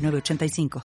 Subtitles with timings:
[0.00, 0.82] 985.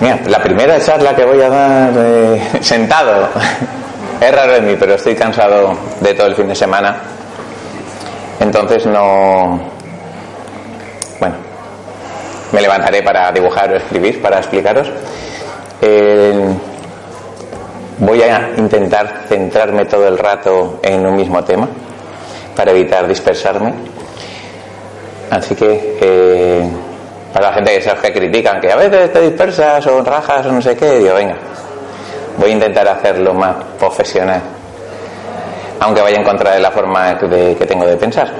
[0.00, 3.28] Mira, la primera charla que voy a dar eh, sentado
[4.20, 6.96] es raro en mí, pero estoy cansado de todo el fin de semana.
[8.40, 9.60] Entonces no.
[11.20, 11.36] Bueno,
[12.52, 14.90] me levantaré para dibujar o escribir, para explicaros.
[15.80, 16.54] Eh,
[18.02, 21.68] Voy a intentar centrarme todo el rato en un mismo tema
[22.56, 23.72] para evitar dispersarme.
[25.30, 26.68] Así que eh,
[27.32, 30.50] para la gente que se que critican que a veces te dispersas o rajas o
[30.50, 31.36] no sé qué, digo, venga,
[32.38, 34.40] voy a intentar hacerlo más profesional,
[35.78, 38.32] aunque vaya en contra de la forma que tengo de pensar.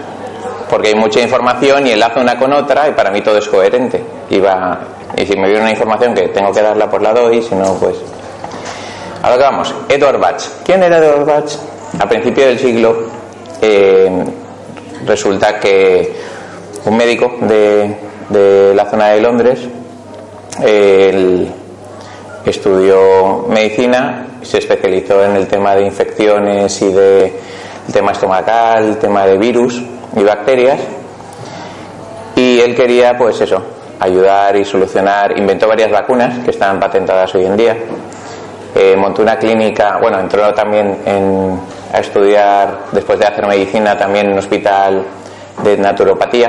[0.69, 4.03] Porque hay mucha información y enlazo una con otra y para mí todo es coherente.
[4.29, 4.81] Y, va,
[5.17, 7.75] y si me viene una información que tengo que darla, pues la doy, si no,
[7.75, 7.95] pues
[9.23, 10.43] Ahora vamos, Edward Bach.
[10.65, 11.53] ¿Quién era Edward Bach?
[11.97, 13.07] A principios del siglo
[13.61, 14.11] eh,
[15.07, 16.13] resulta que
[16.87, 19.61] un médico de, la zona de Londres
[22.45, 27.33] estudió medicina, se especializó en el tema de infecciones y de
[27.93, 29.81] tema estomacal, el tema de virus
[30.17, 30.81] y bacterias
[32.35, 33.63] y él quería pues eso,
[34.01, 37.77] ayudar y solucionar, inventó varias vacunas que están patentadas hoy en día
[38.75, 40.99] eh, montó una clínica, bueno, entró también
[41.93, 45.05] a estudiar, después de hacer medicina, también en un hospital
[45.63, 46.49] de naturopatía.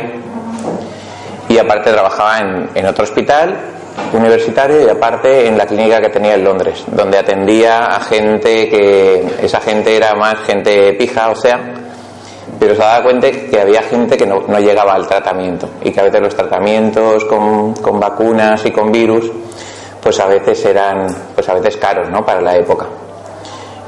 [1.49, 2.39] Y aparte trabajaba
[2.73, 3.57] en, otro hospital
[4.13, 9.25] universitario y aparte en la clínica que tenía en Londres, donde atendía a gente que,
[9.41, 11.59] esa gente era más gente pija, o sea,
[12.57, 16.03] pero se daba cuenta que había gente que no, llegaba al tratamiento y que a
[16.03, 19.29] veces los tratamientos con, con vacunas y con virus
[20.03, 22.25] pues a veces eran pues a veces caros ¿no?
[22.25, 22.85] para la época.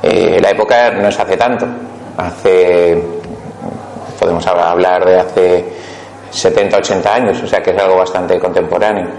[0.01, 1.67] Eh, la época no es hace tanto,
[2.17, 3.03] hace
[4.17, 5.65] podemos hablar de hace
[6.31, 9.09] 70, 80 años, o sea que es algo bastante contemporáneo.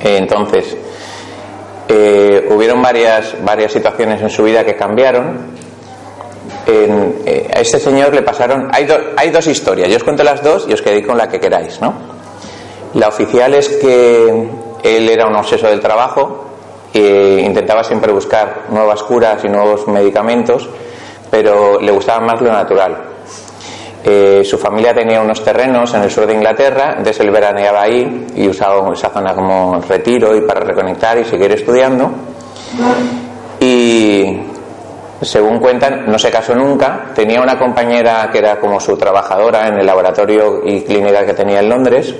[0.00, 0.76] entonces,
[1.88, 5.58] eh, hubieron varias, varias situaciones en su vida que cambiaron.
[6.66, 8.68] Eh, a este señor le pasaron.
[8.72, 8.86] Hay,
[9.16, 11.80] hay dos historias, yo os cuento las dos y os quedéis con la que queráis,
[11.80, 11.94] ¿no?
[12.94, 14.48] La oficial es que
[14.82, 16.44] él era un obseso del trabajo
[16.92, 20.68] e intentaba siempre buscar nuevas curas y nuevos medicamentos,
[21.30, 22.96] pero le gustaba más lo natural.
[24.04, 28.26] Eh, su familia tenía unos terrenos en el sur de Inglaterra, entonces él veraneaba ahí
[28.36, 32.10] y usaba esa zona como retiro y para reconectar y seguir estudiando.
[33.60, 34.40] Y
[35.20, 37.10] según cuentan, no se casó nunca.
[37.14, 41.58] Tenía una compañera que era como su trabajadora en el laboratorio y clínica que tenía
[41.58, 42.14] en Londres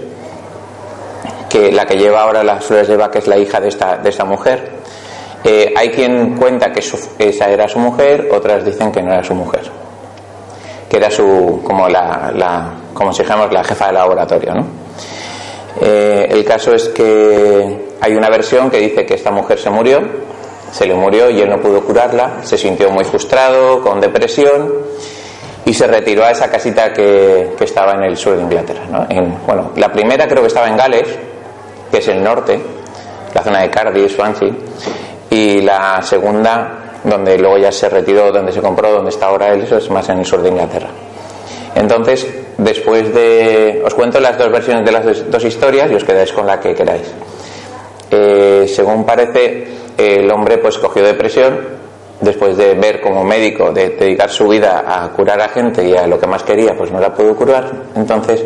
[1.49, 4.11] que la que lleva ahora las flores de Bach es la hija de esta, de
[4.11, 4.71] esta mujer.
[5.45, 6.81] Eh, hay quien cuenta que,
[7.19, 9.63] esa era su mujer, otras dicen que no era su mujer,
[10.89, 14.67] que era su, como la, la como si dijéramos la jefa de laboratorio, ¿no?
[15.81, 20.01] Eh, el caso es que hay una versión que dice que esta mujer se murió,
[20.73, 24.73] se le murió y él no pudo curarla, se sintió muy frustrado, con depresión
[25.65, 28.87] y se retiró a esa casita que, que estaba en el sur de Inglaterra.
[28.91, 29.07] ¿no?
[29.09, 31.09] En, bueno, la primera creo que estaba en Gales,
[31.91, 32.59] que es el norte,
[33.35, 34.51] la zona de Cardiff, Swansea,
[35.31, 39.63] y la segunda, donde luego ya se retiró, donde se compró, donde está ahora él,
[39.63, 40.89] eso es más en el sur de Inglaterra.
[41.75, 43.83] Entonces, después de.
[43.85, 46.75] Os cuento las dos versiones de las dos historias y os quedáis con la que
[46.75, 47.13] queráis.
[48.11, 51.79] Eh, según parece, el hombre pues cogió depresión
[52.21, 56.07] después de ver como médico, de dedicar su vida a curar a gente y a
[56.07, 58.45] lo que más quería, pues no la pudo curar, entonces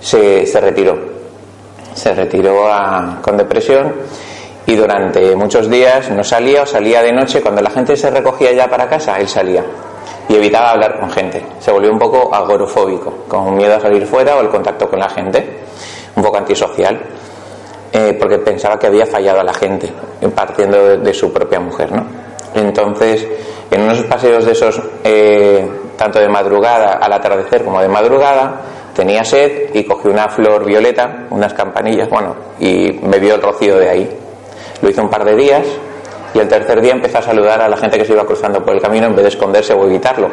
[0.00, 1.15] se, se retiró
[1.96, 2.68] se retiró
[3.22, 3.94] con depresión
[4.66, 7.40] y durante muchos días no salía o salía de noche.
[7.40, 9.64] Cuando la gente se recogía ya para casa, él salía
[10.28, 11.44] y evitaba hablar con gente.
[11.58, 15.08] Se volvió un poco agorofóbico, con miedo a salir fuera o el contacto con la
[15.08, 15.60] gente,
[16.14, 17.00] un poco antisocial,
[17.92, 19.90] eh, porque pensaba que había fallado a la gente,
[20.34, 21.92] partiendo de, su propia mujer.
[21.92, 22.04] ¿no?
[22.54, 23.26] Entonces,
[23.70, 25.66] en unos paseos de esos, eh,
[25.96, 28.60] tanto de madrugada al atardecer como de madrugada,
[28.96, 33.90] tenía sed y cogió una flor violeta, unas campanillas, bueno, y bebió el rocío de
[33.90, 34.18] ahí.
[34.80, 35.66] Lo hizo un par de días
[36.34, 38.74] y el tercer día empezó a saludar a la gente que se iba cruzando por
[38.74, 40.28] el camino en vez de esconderse o evitarlo.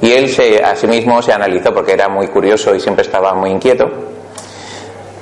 [0.00, 3.34] Y él se, a sí mismo se analizó porque era muy curioso y siempre estaba
[3.34, 3.84] muy inquieto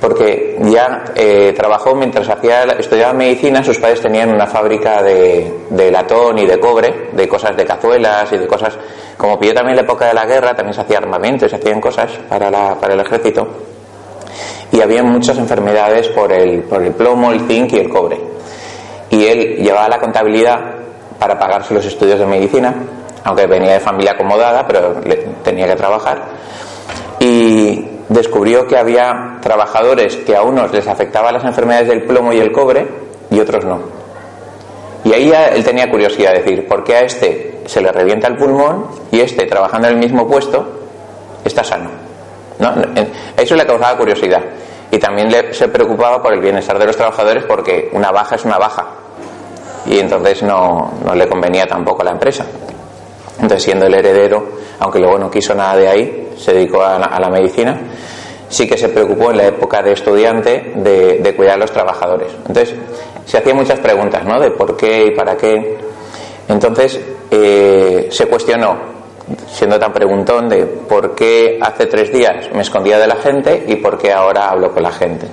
[0.04, 6.38] porque ya eh, trabajó mientras hacía, estudiaba medicina, sus padres tenían una fábrica de, latón
[6.38, 8.76] y de cobre, de cosas de cazuelas y de cosas,
[9.16, 12.10] como pidió también la época de la guerra, también se hacía armamento, se hacían cosas
[12.28, 13.48] para, la, para el ejército,
[14.72, 18.20] y había muchas enfermedades por el, por el plomo, el zinc y el cobre.
[19.10, 20.58] Y él llevaba la contabilidad
[21.18, 22.74] para pagarse los estudios de medicina,
[23.22, 24.96] aunque venía de familia acomodada, pero
[25.44, 26.22] tenía que trabajar.
[27.20, 32.38] Y descubrió que había trabajadores que a unos les afectaban las enfermedades del plomo y
[32.38, 32.86] el cobre
[33.30, 34.03] y otros no.
[35.04, 38.28] Y ahí ya él tenía curiosidad de decir, ¿por qué a este se le revienta
[38.28, 40.64] el pulmón y este, trabajando en el mismo puesto,
[41.44, 41.90] está sano?
[42.58, 42.72] ¿No?
[43.36, 44.42] Eso le causaba curiosidad.
[44.90, 48.44] Y también le, se preocupaba por el bienestar de los trabajadores porque una baja es
[48.44, 48.86] una baja.
[49.86, 52.46] Y entonces no, no le convenía tampoco a la empresa.
[53.34, 54.44] Entonces, siendo el heredero,
[54.78, 57.78] aunque luego no quiso nada de ahí, se dedicó a la, medicina,
[58.48, 62.28] sí que se preocupó en la época de estudiante de, cuidar a los trabajadores.
[62.46, 62.74] Entonces,
[63.24, 64.40] se hacía muchas preguntas, ¿no?
[64.40, 65.78] De por qué y para qué.
[66.48, 67.00] Entonces,
[67.30, 68.76] eh, se cuestionó,
[69.50, 73.76] siendo tan preguntón, de por qué hace tres días me escondía de la gente y
[73.76, 75.26] por qué ahora hablo con la gente.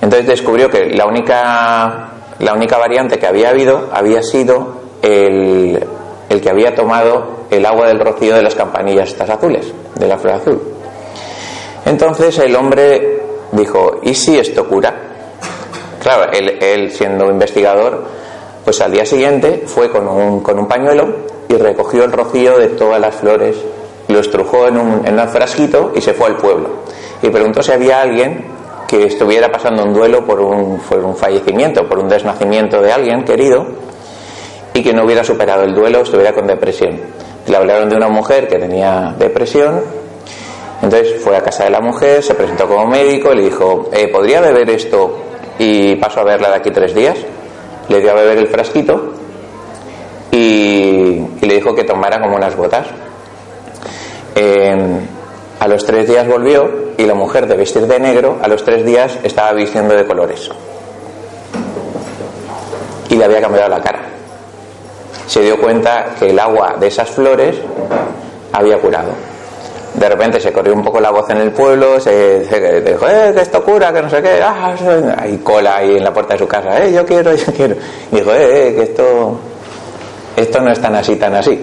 [0.00, 2.10] Entonces descubrió que la única,
[2.40, 5.82] la única variante que había habido había sido el,
[6.28, 10.18] el que había tomado el agua del rocío de las campanillas estas azules, de la
[10.18, 10.71] flor azul.
[11.84, 13.20] Entonces el hombre
[13.52, 14.94] dijo, ¿y si esto cura?
[16.00, 18.04] Claro, él, siendo investigador,
[18.64, 21.14] pues al día siguiente fue con un, con un pañuelo
[21.48, 23.56] y recogió el rocío de todas las flores,
[24.08, 26.82] lo estrujó en un, en un frasquito y se fue al pueblo.
[27.22, 28.46] Y preguntó si había alguien
[28.88, 33.24] que estuviera pasando un duelo por un, por un fallecimiento, por un desnacimiento de alguien
[33.24, 33.64] querido,
[34.74, 37.00] y que no hubiera superado el duelo, estuviera con depresión.
[37.46, 39.82] Le hablaron de una mujer que tenía depresión,
[40.82, 44.40] entonces fue a casa de la mujer, se presentó como médico, le dijo, eh, ¿podría
[44.40, 45.16] beber esto
[45.58, 47.16] y paso a verla de aquí tres días?
[47.88, 49.12] Le dio a beber el frasquito
[50.30, 52.86] y, le dijo que tomara como unas gotas.
[55.60, 56.68] a los tres días volvió
[56.98, 60.50] y la mujer de vestir de negro a los tres días estaba vistiendo de colores
[63.08, 64.12] y le había cambiado la cara
[65.32, 67.56] se dio cuenta que el agua de esas flores
[68.52, 69.12] había curado.
[69.94, 72.40] De repente se corrió un poco la voz en el pueblo, se,
[72.80, 74.74] dijo, eh, que esto cura, que no sé qué, ah,
[75.18, 77.76] hay cola ahí en la puerta de su casa, eh, yo quiero, yo quiero.
[78.10, 79.38] Y dijo, eh, eh, que esto,
[80.34, 81.60] esto no es tan así, tan así.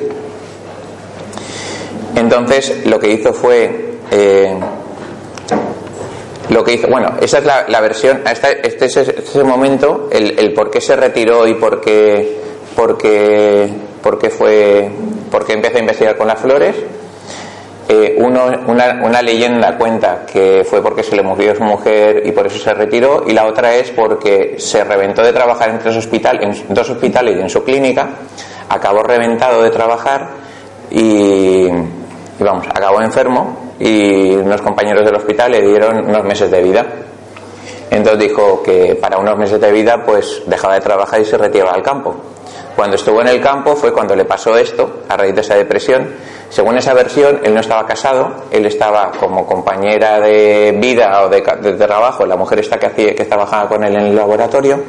[2.15, 4.55] Entonces lo que hizo fue, eh,
[6.49, 10.53] lo que hizo, bueno, esa es la, versión, este, este es ese momento, el, el
[10.53, 12.39] por qué se retiró y por qué
[12.79, 13.69] porque,
[14.01, 14.89] porque, fue,
[15.29, 16.75] porque empezó a investigar con las flores.
[17.91, 22.31] Eh, uno, una, una, leyenda cuenta que fue porque se le murió su mujer y
[22.31, 25.97] por eso se retiró, y la otra es porque se reventó de trabajar en, tres
[25.97, 28.09] hospital, en dos hospitales y en su clínica,
[28.69, 30.29] acabó reventado de trabajar
[30.91, 36.61] y, y vamos, acabó enfermo y unos compañeros del hospital le dieron unos meses de
[36.61, 36.85] vida.
[37.89, 41.71] Entonces dijo que para unos meses de vida pues dejaba de trabajar y se retiraba
[41.71, 42.15] al campo.
[42.75, 46.07] Cuando estuvo en el campo fue cuando le pasó esto, a raíz de esa depresión.
[46.49, 51.41] Según esa versión, él no estaba casado, él estaba como compañera de vida o de,
[51.41, 54.81] trabajo, la mujer esta que, hacía, que trabajaba con él en el laboratorio,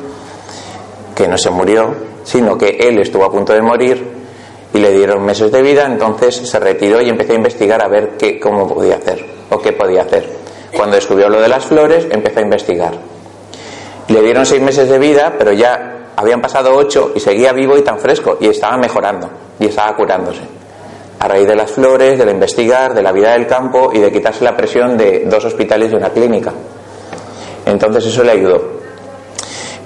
[1.15, 4.21] que no se murió, sino que él estuvo a punto de morir
[4.73, 8.17] y le dieron meses de vida, entonces se retiró y empezó a investigar a ver
[8.17, 10.31] qué, cómo podía hacer o qué podía hacer.
[10.75, 12.93] Cuando descubrió lo de las flores, empezó a investigar.
[14.09, 17.83] Le dieron seis meses de vida, pero ya habían pasado ocho y seguía vivo y
[17.83, 20.60] tan fresco y estaba mejorando y estaba curándose.
[21.21, 24.11] A raíz de las flores, de la investigar, de la vida del campo y de
[24.11, 26.53] quitarse la presión de dos hospitales y una clínica.
[27.65, 28.81] Entonces eso le ayudó.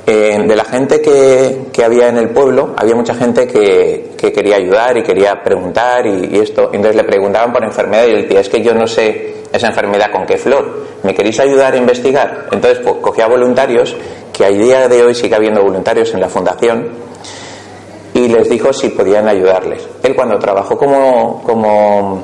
[0.07, 4.33] Eh, de la gente que, que, había en el pueblo, había mucha gente que, que
[4.33, 6.71] quería ayudar y quería preguntar y, esto.
[6.73, 10.11] Entonces le preguntaban por enfermedad y él decía, es que yo no sé esa enfermedad
[10.11, 10.85] con qué flor.
[11.03, 12.49] ¿Me queréis ayudar a investigar?
[12.53, 13.97] Entonces pues, cogía voluntarios
[14.31, 16.88] que a día de hoy sigue habiendo voluntarios en la fundación,
[18.14, 19.87] y les dijo si podían ayudarles.
[20.02, 22.23] Él cuando trabajó como, como,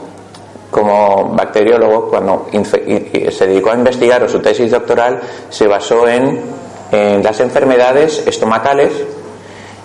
[0.70, 5.20] como bacteriólogo, cuando se dedicó a investigar o su tesis doctoral,
[5.50, 6.40] se basó en,
[6.92, 8.92] en las enfermedades estomacales,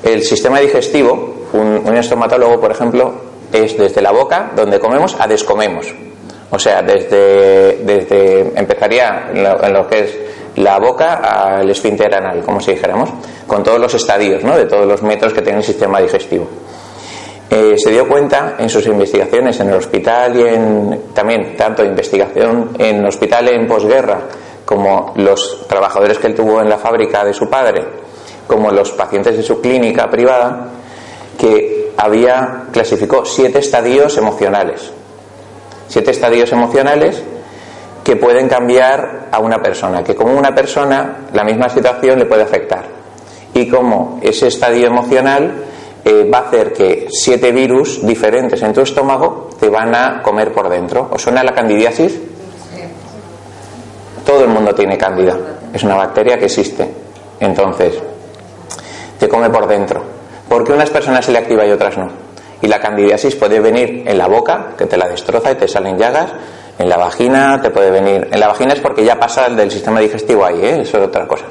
[0.03, 3.13] el sistema digestivo, un, estomatólogo, por ejemplo,
[3.51, 5.93] es desde la boca, donde comemos, a descomemos.
[6.51, 10.17] O sea, desde, desde empezaría en lo, que es
[10.55, 13.09] la boca al esfínter anal, como si dijéramos,
[13.47, 14.57] con todos los estadios, ¿no?
[14.57, 16.47] de todos los métodos que tiene el sistema digestivo.
[17.49, 22.71] Eh, se dio cuenta en sus investigaciones en el hospital y en también tanto investigación
[22.79, 24.19] en el hospital en posguerra
[24.65, 27.85] como los trabajadores que él tuvo en la fábrica de su padre,
[28.47, 30.69] como los pacientes de su clínica privada,
[31.37, 34.91] que había clasificó siete estadios emocionales.
[35.87, 37.21] Siete estadios emocionales
[38.05, 42.43] que pueden cambiar a una persona, que como una persona la misma situación le puede
[42.43, 42.85] afectar.
[43.55, 45.63] Y como ese estadio emocional
[46.05, 50.53] eh, va a hacer que siete virus diferentes en tu estómago te van a comer
[50.53, 51.09] por dentro.
[51.11, 52.19] ¿Os suena la candidiasis?
[54.23, 55.35] Todo el mundo tiene cándida.
[55.73, 56.87] Es una bacteria que existe.
[57.39, 57.95] Entonces,
[59.17, 60.03] te come por dentro.
[60.47, 62.07] ¿Por qué unas personas se le activa y otras no?
[62.61, 65.97] Y la candidiasis puede venir en la boca, que te la destroza y te salen
[65.97, 66.31] llagas.
[66.77, 68.27] En la vagina te puede venir.
[68.31, 70.81] En la vagina es porque ya pasa del sistema digestivo ahí, ¿eh?
[70.81, 71.45] eso es otra cosa.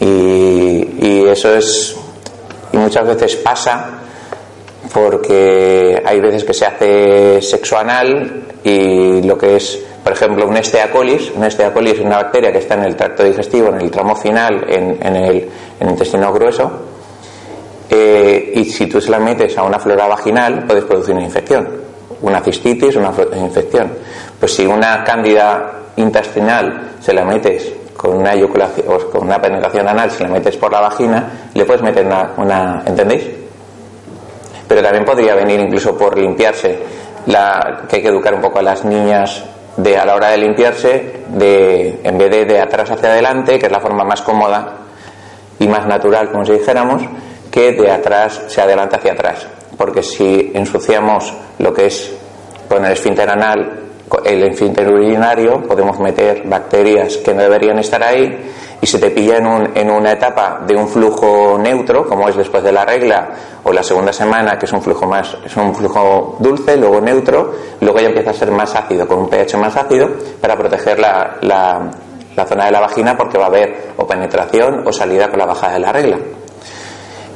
[0.00, 0.06] Y,
[1.00, 1.96] y eso es
[2.74, 4.00] y muchas veces pasa
[4.92, 10.56] porque hay veces que se hace sexo anal y lo que es, por ejemplo, un
[10.56, 14.16] esteacolis, un esteacolis es una bacteria que está en el tracto digestivo, en el tramo
[14.16, 15.48] final, en, el,
[15.80, 16.70] intestino grueso,
[17.88, 21.83] eh, y si tú se la metes a una flora vaginal puedes producir una infección,
[22.24, 23.92] una cistitis, una infección.
[24.40, 30.10] Pues si una cándida intestinal se la metes con una eyaculación con una penetración anal,
[30.10, 33.24] si la metes por la vagina, le puedes meter una, ¿entendéis?
[34.66, 36.78] Pero también podría venir incluso por limpiarse,
[37.26, 39.44] la, que hay que educar un poco a las niñas
[39.76, 43.66] de a la hora de limpiarse, de en vez de de atrás hacia adelante, que
[43.66, 44.72] es la forma más cómoda
[45.58, 47.02] y más natural, como si dijéramos,
[47.50, 49.46] que de atrás se adelante hacia atrás.
[49.76, 52.12] Porque si ensuciamos lo que es
[52.68, 53.84] con el esfínter anal
[54.24, 59.38] el esfínter urinario podemos meter bacterias que no deberían estar ahí y se te pilla
[59.38, 63.30] en, un, en, una etapa de un flujo neutro, como es después de la regla
[63.62, 67.54] o la segunda semana, que es un flujo más, es un flujo dulce, luego neutro,
[67.80, 71.38] luego ya empieza a ser más ácido, con un pH más ácido, para proteger la,
[71.40, 71.90] la,
[72.36, 75.46] la zona de la vagina porque va a haber o penetración o salida con la
[75.46, 76.18] bajada de la regla.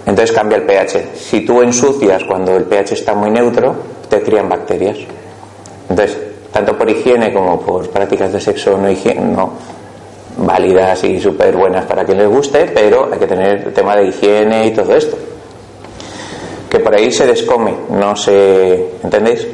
[0.07, 1.17] Entonces cambia el pH.
[1.17, 3.75] Si tú ensucias cuando el pH está muy neutro,
[4.09, 4.99] te crían bacterias.
[5.89, 6.19] Entonces,
[6.53, 9.37] tanto por higiene como por prácticas de sexo no, higiene,
[10.39, 14.09] válidas y súper buenas para quien les guste, pero hay que tener el tema de
[14.09, 15.17] higiene y todo esto.
[16.71, 18.93] Que por ahí se descome, no se.
[19.03, 19.47] ¿Entendéis?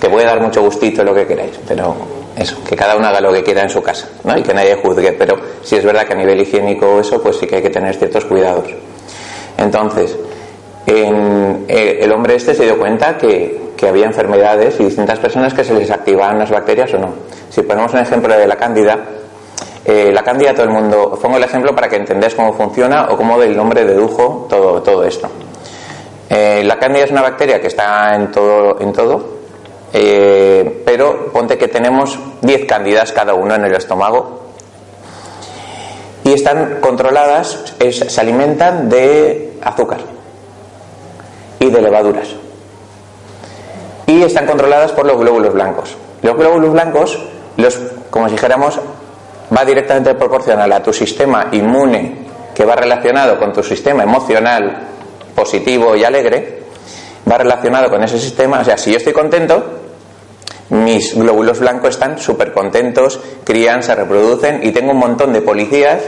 [0.00, 1.94] Que puede dar mucho gustito lo que queráis, pero
[2.36, 4.36] eso, que cada uno haga lo que quiera en su casa, ¿no?
[4.36, 7.46] Y que nadie juzgue, pero si es verdad que a nivel higiénico eso, pues sí
[7.46, 8.66] que hay que tener ciertos cuidados.
[9.58, 10.16] Entonces,
[10.86, 15.62] en, eh, el hombre este se dio cuenta que había enfermedades y distintas personas que
[15.62, 17.12] se les activaban las bacterias o no.
[17.50, 18.98] Si ponemos un ejemplo de la cándida,
[19.84, 23.16] eh, la cándida todo el mundo, pongo el ejemplo para que entendáis cómo funciona o
[23.18, 25.28] cómo del nombre dedujo todo, todo esto.
[26.30, 29.34] Eh, la cándida es una bacteria que está en todo, en todo
[30.84, 34.43] pero ponte que tenemos 10 cándidas cada uno en el estómago
[36.34, 39.98] están controladas, se alimentan de azúcar
[41.58, 42.28] y de levaduras
[44.06, 45.96] y están controladas por los glóbulos blancos.
[46.22, 47.18] Los glóbulos blancos,
[47.56, 47.78] los,
[48.10, 48.78] como si dijéramos,
[49.56, 52.24] va directamente proporcional a tu sistema inmune
[52.54, 54.88] que va relacionado con tu sistema emocional
[55.34, 56.62] positivo y alegre,
[57.30, 58.60] va relacionado con ese sistema.
[58.60, 59.80] O sea, si yo estoy contento,
[60.70, 66.00] mis glóbulos blancos están súper contentos, crían, se reproducen y tengo un montón de policías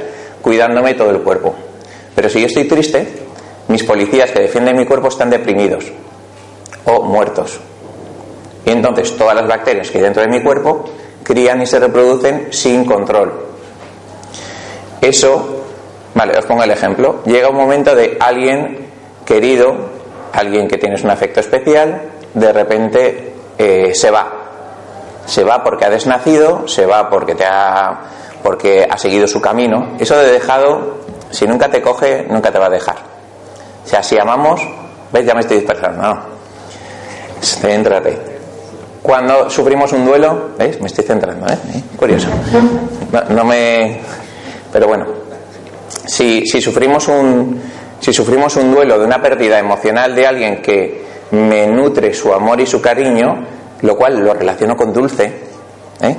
[0.42, 1.54] cuidándome todo el cuerpo.
[2.14, 3.06] Pero si yo estoy triste,
[3.68, 5.84] mis policías que defienden mi cuerpo están deprimidos
[6.84, 7.60] o muertos.
[8.64, 10.84] Y entonces todas las bacterias que hay dentro de mi cuerpo
[11.22, 13.32] crían y se reproducen sin control.
[15.00, 15.64] Eso,
[16.14, 17.22] vale, os pongo el ejemplo.
[17.26, 18.86] Llega un momento de alguien
[19.24, 19.76] querido,
[20.32, 24.45] alguien que tienes un afecto especial, de repente eh, se va.
[25.26, 28.00] Se va porque ha desnacido, se va porque te ha
[28.42, 29.96] porque ha seguido su camino.
[29.98, 30.98] Eso de dejado,
[31.30, 32.96] si nunca te coge, nunca te va a dejar.
[33.84, 34.60] O sea, si amamos,
[35.12, 36.36] ves, ya me estoy dispersando, no.
[37.42, 38.36] Céntrate
[39.06, 40.80] cuando sufrimos un duelo, ¿veis?
[40.80, 41.56] Me estoy centrando, ¿eh?
[41.96, 42.26] Curioso.
[43.30, 44.00] No, me.
[44.72, 45.06] Pero bueno,
[46.06, 47.62] si, si, sufrimos un,
[48.00, 52.60] si sufrimos un duelo de una pérdida emocional de alguien que me nutre su amor
[52.60, 53.46] y su cariño,
[53.82, 55.32] lo cual lo relaciono con dulce,
[56.00, 56.16] ¿eh?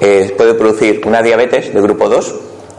[0.00, 2.34] Eh, puede producir una diabetes de grupo 2,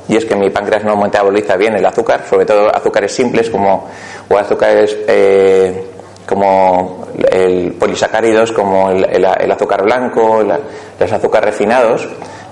[0.08, 3.88] y es que mi páncreas no metaboliza bien el azúcar, sobre todo azúcares simples como
[4.30, 5.86] o azúcares eh,
[6.28, 12.08] como el polisacáridos, como el, azúcar blanco, los azúcares refinados,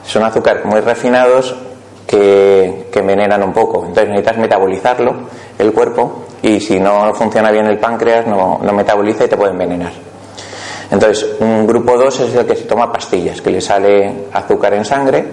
[0.05, 1.55] son azúcares muy refinados
[2.07, 3.79] que, envenenan un poco.
[3.79, 5.13] Entonces necesitas metabolizarlo,
[5.57, 9.51] el cuerpo, y si no funciona bien el páncreas, no, no metaboliza y te puede
[9.51, 10.12] envenenar.
[10.93, 14.85] Entonces, un grupo 2 es el que se toma pastillas, que le sale azúcar en
[14.85, 15.25] sangre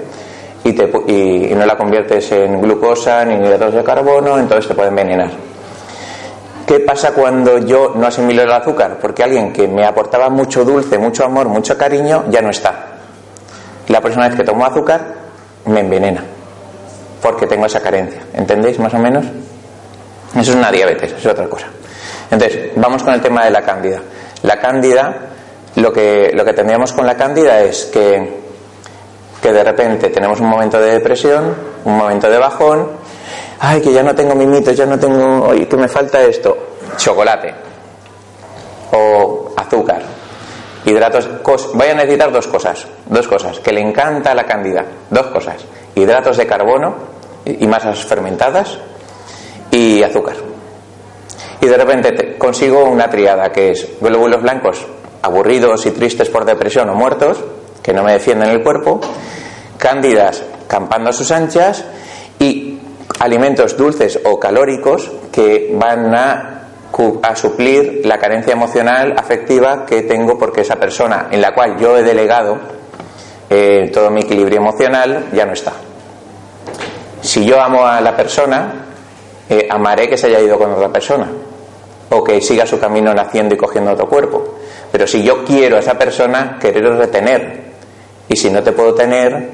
[0.65, 4.89] y, y, no la conviertes en glucosa ni en hidratos de carbono, entonces te puede
[4.89, 5.29] envenenar.
[6.67, 8.97] ¿Qué pasa cuando yo no asimilo el azúcar?
[9.03, 12.87] Porque alguien que me aportaba mucho dulce, mucho amor, mucho cariño, ya no está.
[13.89, 15.03] La próxima vez que tomo azúcar,
[15.67, 16.25] me envenena.
[17.21, 18.23] Porque tengo esa carencia.
[18.33, 19.27] ¿Entendéis más o menos?
[20.35, 21.67] Eso es una diabetes, es otra cosa.
[22.31, 24.01] Entonces, vamos con el tema de la cándida.
[24.43, 25.30] La cándida,
[25.77, 28.41] lo que, lo que tendríamos con la cándida es que,
[29.41, 32.89] que de repente tenemos un momento de depresión, un momento de bajón,
[33.61, 36.57] ay, que ya no tengo mimitos, ya no tengo, oye, que me falta esto,
[36.97, 37.55] chocolate.
[38.93, 40.03] O azúcar,
[40.85, 41.29] hidratos,
[41.75, 46.37] voy a necesitar dos cosas, dos cosas, que le encanta la cándida, dos cosas, hidratos
[46.37, 46.97] de carbono
[47.45, 48.79] y masas fermentadas
[49.71, 50.37] y azúcar.
[51.61, 54.87] Y de repente consigo una triada que es glóbulos blancos
[55.23, 57.39] aburridos y tristes por depresión o muertos,
[57.83, 59.01] que no me defienden el cuerpo,
[59.79, 61.85] cándidas campando a sus anchas
[62.39, 62.79] y
[63.19, 66.63] alimentos dulces o calóricos que van a,
[67.23, 71.97] a, suplir la carencia emocional, afectiva que tengo porque esa persona en la cual yo
[71.97, 72.59] he delegado
[73.49, 75.73] eh, todo mi equilibrio emocional ya no está.
[77.21, 78.87] Si yo amo a la persona,
[79.49, 81.29] eh, amaré que se haya ido con otra persona
[82.11, 84.60] o que siga su camino naciendo y cogiendo otro cuerpo.
[84.91, 87.71] Pero si yo quiero a esa persona, querer retener.
[88.29, 89.51] Y si no te puedo tener,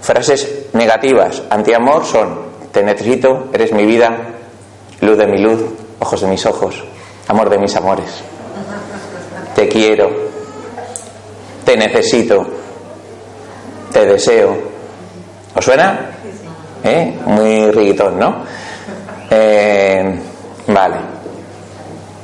[0.00, 4.16] frases negativas, anti-amor son te necesito, eres mi vida,
[5.00, 5.60] luz de mi luz,
[5.98, 6.84] ojos de mis ojos,
[7.26, 8.22] amor de mis amores.
[9.54, 10.10] Te quiero,
[11.64, 12.46] te necesito,
[13.92, 14.56] te deseo.
[15.54, 16.10] ¿Os suena?
[16.84, 17.18] ¿Eh?
[17.26, 18.44] Muy riguitón, ¿no?
[19.30, 20.20] Eh,
[20.68, 20.96] vale.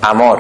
[0.02, 0.38] Amor.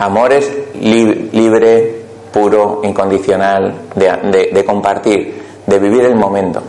[0.00, 2.02] Amor es libre,
[2.32, 6.62] puro, incondicional, de compartir, de vivir el momento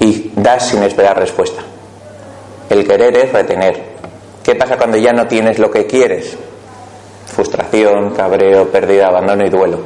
[0.00, 1.62] y das sin esperar respuesta.
[2.68, 3.92] El querer es retener.
[4.42, 6.36] ¿Qué pasa cuando ya no tienes lo que quieres?
[7.26, 9.78] Frustración, cabreo, pérdida, abandono y duelo.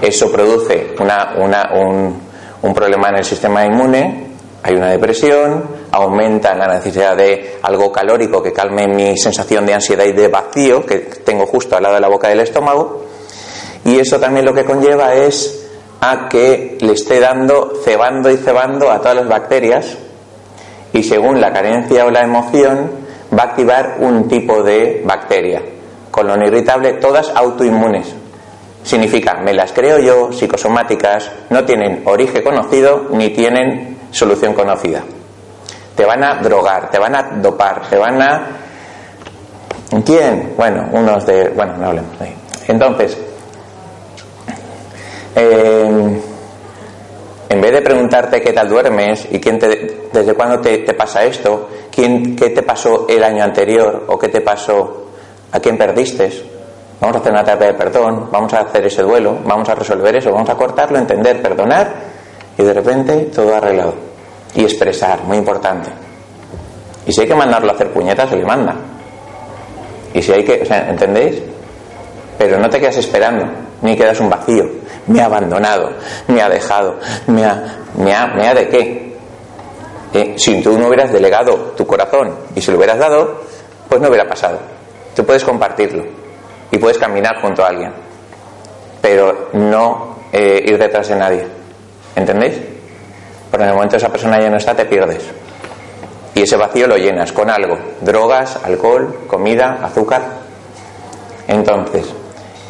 [0.00, 2.20] Eso produce una, un,
[2.62, 4.28] un problema en el sistema inmune,
[4.62, 10.04] hay una depresión, aumenta la necesidad de algo calórico que calme mi sensación de ansiedad
[10.04, 13.04] y de vacío que tengo justo al lado de la boca del estómago.
[13.84, 15.66] Y eso también lo que conlleva es
[16.00, 19.96] a que le esté dando, cebando y cebando a todas las bacterias
[20.92, 22.90] y según la carencia o la emoción
[23.36, 25.62] va a activar un tipo de bacteria.
[26.10, 28.14] Colon irritable, todas autoinmunes.
[28.82, 35.02] Significa, me las creo yo, psicosomáticas, no tienen origen conocido ni tienen solución conocida.
[35.98, 38.46] Te van a drogar, te van a dopar, te van a...
[40.06, 40.54] ¿Quién?
[40.56, 41.48] Bueno, unos de...
[41.48, 42.36] Bueno, no hablemos de ahí.
[42.68, 43.18] Entonces,
[45.34, 46.20] eh,
[47.48, 51.68] en vez de preguntarte qué tal duermes y quién te, desde cuándo te, pasa esto,
[51.90, 55.06] quién, qué te pasó el año anterior o qué te pasó,
[55.50, 56.30] a quién perdiste,
[57.00, 60.16] vamos a hacer una terapia de perdón, vamos a hacer ese duelo, vamos a resolver
[60.16, 61.92] eso, vamos a cortarlo, entender, perdonar
[62.56, 63.94] y de repente todo arreglado.
[64.54, 65.90] Y expresar, muy importante.
[67.06, 68.74] Y si hay que mandarlo a hacer puñetas, se le manda.
[70.14, 71.42] Y si hay que, o sea, ¿entendéis?
[72.38, 73.46] Pero no te quedas esperando,
[73.82, 74.64] ni quedas un vacío
[75.08, 75.90] me ha abandonado,
[76.28, 79.08] me ha dejado, me ha, me ha, me ha de qué.
[80.14, 83.42] Eh, si tú no hubieras delegado tu corazón y se lo hubieras dado,
[83.88, 84.58] pues no hubiera pasado.
[85.16, 86.04] Tú puedes compartirlo
[86.70, 87.92] y puedes caminar junto a alguien,
[89.00, 91.46] pero no eh, ir detrás de nadie.
[92.14, 92.54] ¿Entendéis?
[93.50, 95.24] Porque en el momento esa persona ya no está, te pierdes.
[96.34, 100.22] Y ese vacío lo llenas con algo, drogas, alcohol, comida, azúcar.
[101.48, 102.06] Entonces,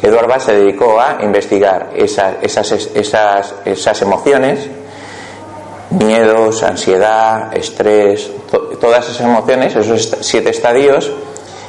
[0.01, 2.71] Edward Bach se dedicó a investigar esas, esas,
[3.65, 4.67] esas, emociones,
[5.91, 8.31] miedos, ansiedad, estrés,
[8.79, 11.11] todas esas emociones, esos siete estadios,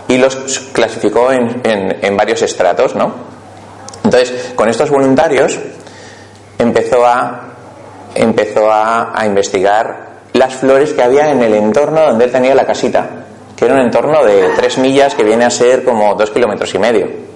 [0.08, 0.36] y los
[0.72, 3.12] clasificó en, en, varios estratos, ¿no?
[4.04, 5.58] Entonces, con estos voluntarios
[6.58, 7.49] empezó a,
[8.14, 12.66] empezó a, a investigar las flores que había en el entorno donde él tenía la
[12.66, 13.08] casita,
[13.56, 16.78] que era un entorno de tres millas que viene a ser como dos kilómetros y
[16.78, 17.30] medio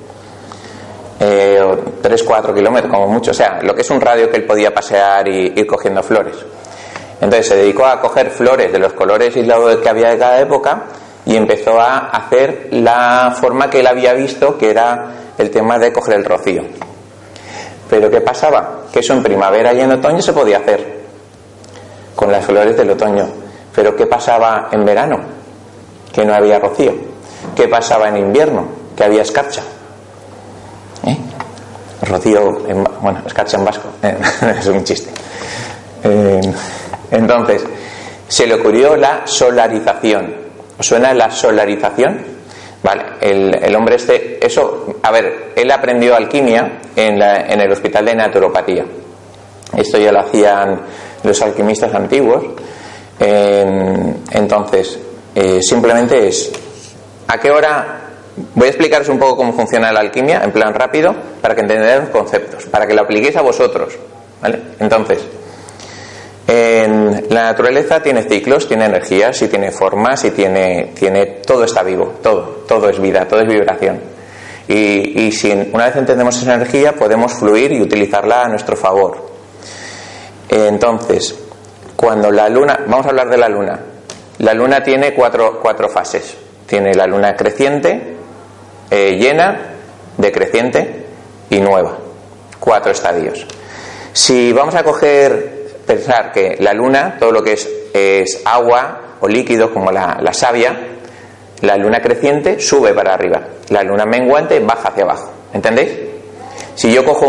[1.20, 1.60] eh,
[2.02, 5.26] 3-4 kilómetros como mucho, o sea, lo que es un radio que él podía pasear
[5.28, 6.36] y ir cogiendo flores.
[7.20, 10.40] Entonces se dedicó a coger flores de los colores y lo que había de cada
[10.40, 10.84] época
[11.24, 15.92] y empezó a hacer la forma que él había visto, que era el tema de
[15.92, 16.62] coger el rocío.
[17.88, 18.82] Pero ¿qué pasaba?
[18.92, 21.04] Que eso en primavera y en otoño se podía hacer.
[22.14, 23.26] con las flores del otoño.
[23.74, 25.16] Pero ¿qué pasaba en verano?
[26.12, 26.94] Que no había rocío.
[27.56, 28.66] ¿Qué pasaba en invierno?
[28.96, 29.62] Que había escarcha.
[31.06, 31.18] ¿Eh?
[32.02, 35.10] Rocío, en, bueno, escarcha en vasco, es un chiste.
[36.04, 36.40] Eh,
[37.10, 37.64] entonces,
[38.28, 40.34] se le ocurrió la solarización.
[40.78, 42.33] ¿Os suena la solarización?
[42.84, 48.14] Vale, el, hombre este, eso, a ver, él aprendió alquimia en, en el hospital de
[48.14, 48.84] naturopatía.
[49.74, 50.82] Esto ya lo hacían
[51.22, 52.44] los alquimistas antiguos.
[53.18, 54.98] entonces,
[55.34, 56.52] eh, simplemente es,
[57.26, 58.00] ¿a qué hora?
[58.54, 62.00] Voy a explicaros un poco cómo funciona la alquimia, en plan rápido, para que entendáis
[62.00, 63.96] los conceptos, para que lo apliquéis a vosotros.
[64.42, 64.60] ¿vale?
[64.78, 65.20] Entonces,
[66.46, 71.82] en la naturaleza tiene ciclos, tiene energías y tiene formas y tiene, tiene todo está
[71.82, 74.00] vivo, todo, todo es vida, todo es vibración.
[74.68, 79.26] Y, y si una vez entendemos esa energía podemos fluir y utilizarla a nuestro favor.
[80.48, 81.34] Entonces,
[81.96, 83.80] cuando la luna, vamos a hablar de la luna.
[84.38, 86.36] La luna tiene cuatro, cuatro fases.
[86.66, 88.16] Tiene la luna creciente,
[88.90, 89.74] eh, llena,
[90.18, 91.06] decreciente
[91.50, 91.96] y nueva.
[92.58, 93.46] Cuatro estadios.
[94.12, 95.53] Si vamos a coger
[95.86, 100.76] pensar que la luna, todo lo que es, es agua o líquido como la, savia,
[101.60, 105.30] la luna creciente sube para arriba, la luna menguante baja hacia abajo.
[105.52, 105.92] ¿Entendéis?
[106.74, 107.26] Si yo cojo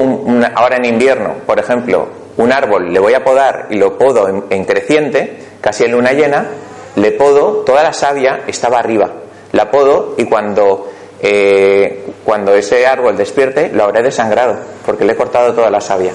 [0.55, 4.65] ahora en invierno, por ejemplo, un árbol, le voy a podar y lo podo en,
[4.65, 6.47] creciente, casi en luna llena,
[6.95, 9.11] le podo, toda la savia estaba arriba.
[9.51, 10.89] La podo y cuando,
[11.21, 16.11] eh, cuando ese árbol despierte lo habré desangrado, porque le he cortado toda la savia.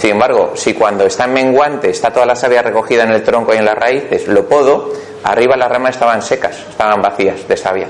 [0.00, 3.52] Sin embargo, si cuando está en menguante está toda la savia recogida en el tronco
[3.52, 7.86] y en las raíces, lo podo, arriba las ramas estaban secas, estaban vacías de savia.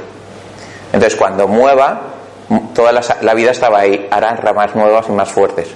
[0.93, 2.01] Entonces, cuando mueva,
[2.75, 5.69] toda la, vida estaba ahí, harán ramas nuevas y más fuertes.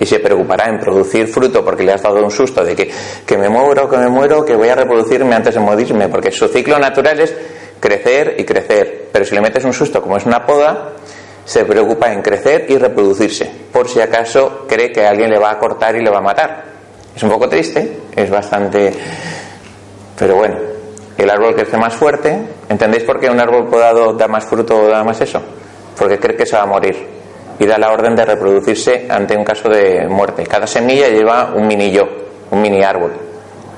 [0.00, 2.90] Y se preocupará en producir fruto porque le has dado un susto de que,
[3.26, 6.48] que me muero, que me muero, que voy a reproducirme antes de morirme, porque su
[6.48, 7.34] ciclo natural es
[7.78, 9.10] crecer y crecer.
[9.12, 10.94] Pero si le metes un susto como es una poda,
[11.44, 15.58] se preocupa en crecer y reproducirse, por si acaso cree que alguien le va a
[15.58, 16.64] cortar y le va a matar.
[17.14, 18.92] Es un poco triste, es bastante...
[20.18, 20.56] Pero bueno,
[21.16, 22.36] el árbol crece más fuerte.
[22.68, 25.40] ¿Entendéis por qué un árbol podado da más fruto o da más eso?
[25.98, 27.14] Porque cree que se va a morir
[27.58, 30.44] y da la orden de reproducirse ante un caso de muerte.
[30.44, 32.04] Cada semilla lleva un mini yo,
[32.50, 33.12] un mini árbol.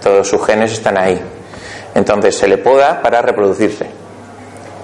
[0.02, 1.20] Todos sus genes están ahí.
[1.94, 3.86] Entonces se le poda para reproducirse.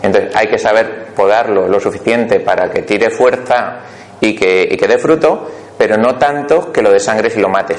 [0.02, 3.80] Entonces hay que saber podarlo lo suficiente para que tire fuerza
[4.20, 7.78] y que, y dé fruto, pero no tanto que lo desangres y lo mates.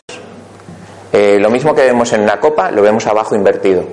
[1.11, 3.83] Eh, lo mismo que vemos en una copa, lo vemos abajo invertido,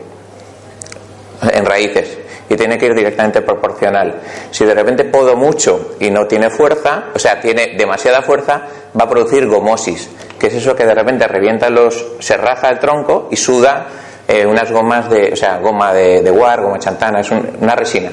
[1.53, 4.21] en raíces, y tiene que ir directamente proporcional.
[4.51, 8.63] Si de repente podo mucho y no tiene fuerza, o sea, tiene demasiada fuerza,
[8.99, 12.79] va a producir gomosis, que es eso que de repente revienta los, se raja el
[12.79, 13.87] tronco y suda
[14.31, 18.13] eh, unas gomas de, o sea, goma de, de guar, goma chantana, es una resina.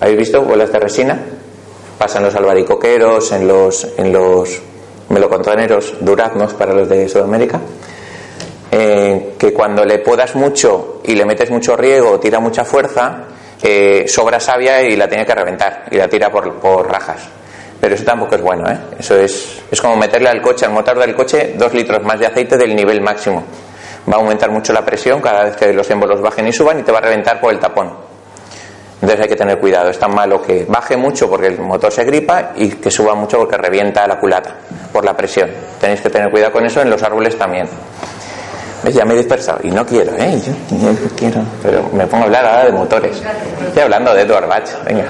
[0.00, 1.16] ¿Habéis visto bolas de resina?
[1.96, 4.60] Pasan los albaricoqueros, en los, en los
[5.08, 7.60] melocontoneros, duraznos para los de Sudamérica.
[8.72, 13.26] Eh, que cuando le podas mucho y le metes mucho riego, tira mucha fuerza,
[13.62, 17.28] eh, sobra savia y la tiene que reventar y la tira por, por rajas.
[17.80, 18.76] Pero eso tampoco es bueno, ¿eh?
[18.98, 22.26] Eso es, es como meterle al coche, al motor del coche, dos litros más de
[22.26, 23.44] aceite del nivel máximo
[24.10, 26.82] va a aumentar mucho la presión cada vez que los émbolos bajen y suban y
[26.82, 28.08] te va a reventar por el tapón.
[29.00, 29.90] Entonces hay que tener cuidado.
[29.90, 33.38] Es tan malo que baje mucho porque el motor se gripa y que suba mucho
[33.38, 34.54] porque revienta la culata
[34.92, 35.48] por la presión.
[35.80, 37.68] Tenéis que tener cuidado con eso en los árboles también.
[38.82, 38.94] ¿Ves?
[38.94, 40.40] Ya me he dispersado y no quiero, ¿eh?
[40.40, 40.52] Yo,
[41.16, 41.42] quiero.
[41.62, 43.22] Pero me pongo a hablar ahora de motores.
[43.66, 44.84] Estoy hablando de Edward Bach.
[44.84, 45.04] Venga.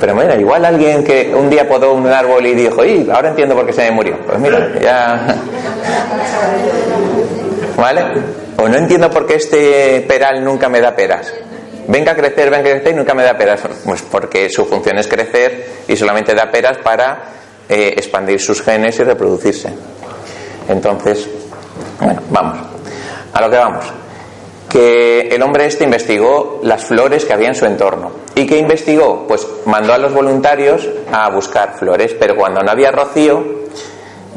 [0.00, 3.54] Pero mira, igual alguien que un día podó un árbol y dijo, y ahora entiendo
[3.54, 4.16] por qué se me murió.
[4.24, 5.36] Pues mira, ya.
[7.78, 8.02] ¿Vale?
[8.56, 11.32] O no entiendo por qué este peral nunca me da peras.
[11.86, 13.60] Venga a crecer, venga a crecer y nunca me da peras.
[13.84, 17.22] Pues porque su función es crecer y solamente da peras para
[17.68, 19.72] eh, expandir sus genes y reproducirse.
[20.68, 21.28] Entonces,
[22.00, 22.58] bueno, vamos.
[23.32, 23.84] A lo que vamos.
[24.68, 28.10] Que el hombre este investigó las flores que había en su entorno.
[28.34, 29.24] ¿Y qué investigó?
[29.28, 33.40] Pues mandó a los voluntarios a buscar flores, pero cuando no había rocío,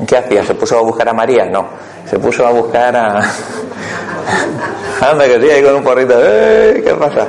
[0.07, 0.45] ¿qué hacía?
[0.45, 1.45] ¿Se puso a buscar a María?
[1.45, 3.21] No se puso a buscar a.
[5.01, 6.13] Anda, que sí, ahí con un porrito.
[6.21, 6.81] ¡Eh!
[6.85, 7.25] ¿Qué pasa?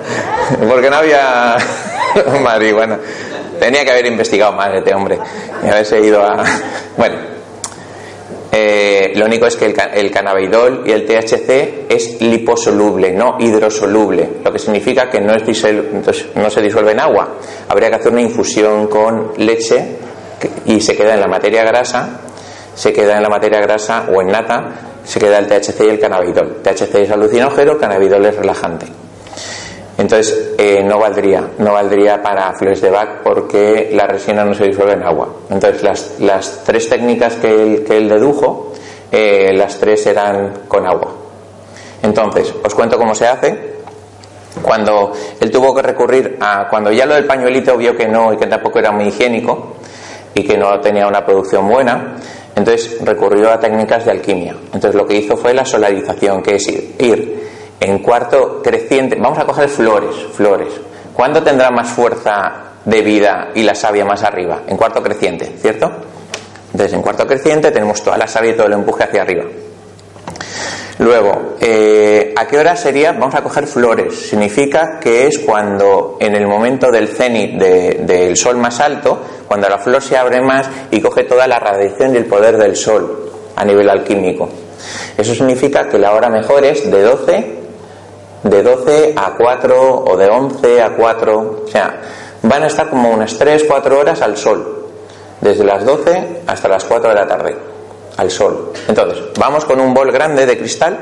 [0.69, 1.57] Porque no había
[2.43, 2.99] marihuana.
[3.61, 5.21] Tenía que haber investigado más este hombre
[5.65, 6.45] y haberse ido a.
[6.97, 7.15] Bueno,
[8.51, 14.31] eh, lo único es que el, el cannabidol y el THC es liposoluble, no hidrosoluble,
[14.45, 15.45] lo que significa que no, es
[16.35, 17.37] no se disuelve en agua.
[17.69, 19.97] Habría que hacer una infusión con leche
[20.67, 22.32] y se queda en la materia grasa
[22.75, 24.65] se queda en la materia grasa o en nata
[25.05, 26.63] se queda el THC y el cannabidol.
[26.63, 28.87] THC es alucinógeno, cannabidol es relajante.
[29.99, 34.65] Entonces eh, no valdría, no valdría para flores de Bach porque la resina no se
[34.65, 35.29] disuelve en agua.
[35.51, 38.73] Entonces las, las tres técnicas que él, que él dedujo,
[39.11, 41.13] eh, las tres eran con agua.
[42.03, 43.73] Entonces, os cuento cómo se hace.
[44.61, 48.37] Cuando él tuvo que recurrir a, cuando ya lo del pañuelito vio que no y
[48.37, 49.77] que tampoco era muy higiénico
[50.35, 52.17] y que no tenía una producción buena,
[52.55, 54.55] entonces recurrió a técnicas de alquimia.
[54.67, 57.49] Entonces lo que hizo fue la solarización, que es ir,
[57.81, 59.17] en cuarto creciente.
[59.21, 60.69] Vamos a coger flores, flores.
[61.15, 64.63] ¿Cuándo tendrá más fuerza de vida y la savia más arriba?
[64.67, 65.91] En cuarto creciente, ¿cierto?
[66.73, 69.45] Entonces en cuarto creciente tenemos toda la savia y todo el empuje hacia arriba.
[70.99, 73.13] Luego, eh, ¿a qué hora sería?
[73.13, 74.29] Vamos a coger flores.
[74.29, 79.79] Significa que es cuando en el momento del cenit del sol más alto, cuando la
[79.79, 83.65] flor se abre más y coge toda la radiación y el poder del sol a
[83.65, 84.49] nivel alquímico.
[85.17, 87.59] Eso significa que la hora mejor es de 12,
[88.43, 91.63] de 12 a 4 o de 11 a 4.
[91.65, 92.01] O sea,
[92.43, 94.89] van a estar como unas 3, 4 horas al sol,
[95.41, 97.72] desde las 12 hasta las 4 de la tarde
[98.17, 98.73] al sol.
[98.89, 100.99] Entonces, vamos con un bol grande de cristal,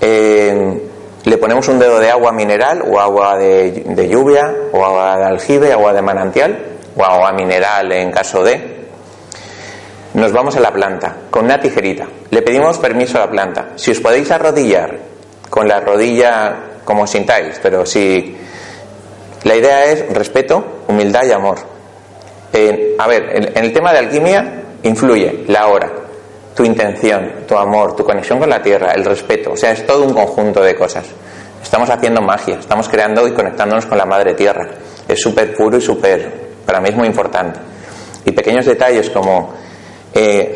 [0.00, 0.80] eh,
[1.24, 5.72] le ponemos un dedo de agua mineral o agua de, lluvia o agua de aljibe,
[5.72, 6.58] agua de manantial
[6.96, 8.80] o agua mineral en caso de.
[10.14, 12.06] Nos vamos a la planta con una tijerita.
[12.30, 13.68] Le pedimos permiso a la planta.
[13.76, 14.98] Si os podéis arrodillar
[15.48, 18.36] con la rodilla como sintáis, pero si
[19.44, 21.58] la idea es respeto, humildad y amor.
[22.98, 25.90] a ver, en el tema de alquimia influye la hora,
[26.54, 29.52] tu intención, tu amor, tu conexión con la tierra, el respeto.
[29.52, 31.06] O sea, es todo un conjunto de cosas.
[31.62, 34.68] Estamos haciendo magia, estamos creando y conectándonos con la madre tierra.
[35.06, 36.32] Es súper puro y súper,
[36.64, 37.60] para mí es muy importante.
[38.24, 39.52] Y pequeños detalles como
[40.14, 40.54] eh,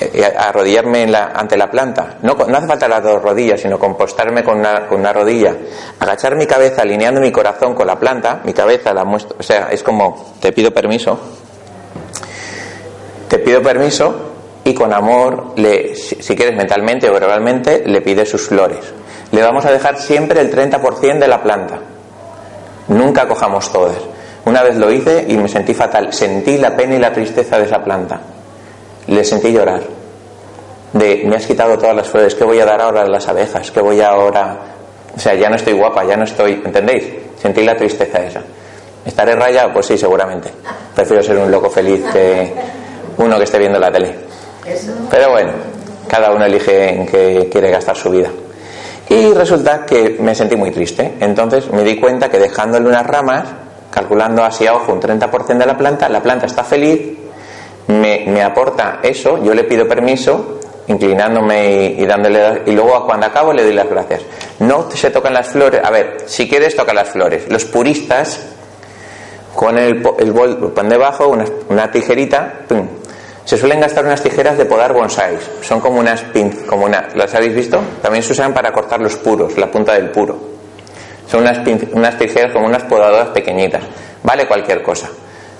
[0.00, 2.18] eh, arrodillarme ante la planta.
[2.22, 5.54] No, no, hace falta las dos rodillas, sino compostarme con una, con una rodilla.
[5.98, 9.36] Agachar mi cabeza alineando mi corazón con la planta, mi cabeza la muestro.
[9.38, 11.18] O sea, es como, te pido permiso,
[13.28, 14.14] te pido permiso
[14.64, 18.80] y con amor, le, si quieres mentalmente o verbalmente, le pides sus flores.
[19.30, 21.78] Le vamos a dejar siempre el 30% de la planta.
[22.88, 23.96] Nunca cojamos todas.
[24.44, 26.12] Una vez lo hice y me sentí fatal.
[26.12, 28.20] Sentí la pena y la tristeza de esa planta.
[29.08, 29.82] Le sentí llorar.
[30.92, 33.70] De, me has quitado todas las flores, ¿qué voy a dar ahora a las abejas?
[33.70, 34.58] ¿Qué voy ahora?
[35.16, 37.04] O sea, ya no estoy guapa, ya no estoy, ¿entendéis?
[37.40, 38.42] Sentí la tristeza esa.
[39.04, 39.72] ¿Estaré rayado?
[39.72, 40.50] Pues sí, seguramente.
[40.94, 42.52] Prefiero ser un loco feliz que
[43.18, 44.14] uno que esté viendo la tele.
[45.10, 45.52] Pero bueno,
[46.08, 48.30] cada uno elige en qué quiere gastar su vida.
[49.08, 51.14] Y resulta que me sentí muy triste.
[51.20, 53.44] Entonces me di cuenta que dejándole unas ramas,
[53.90, 57.16] calculando así a ojo un 30% de la planta, la planta está feliz,
[57.88, 62.62] me, me aporta eso, yo le pido permiso, inclinándome y, dándole.
[62.66, 64.22] Y luego cuando acabo le doy las gracias.
[64.60, 65.80] No se tocan las flores.
[65.84, 67.48] A ver, si quieres, toca las flores.
[67.48, 68.40] Los puristas,
[69.54, 72.86] con el, el bol, pan debajo, una, una tijerita, pum,
[73.46, 75.38] se suelen gastar unas tijeras de podar bonsáis.
[75.62, 76.24] Son como unas
[76.66, 77.80] como una, ¿las habéis visto?
[78.02, 80.36] También se usan para cortar los puros, la punta del puro.
[81.30, 81.58] Son unas,
[81.92, 83.84] unas tijeras como unas podadoras pequeñitas.
[84.24, 85.08] Vale cualquier cosa.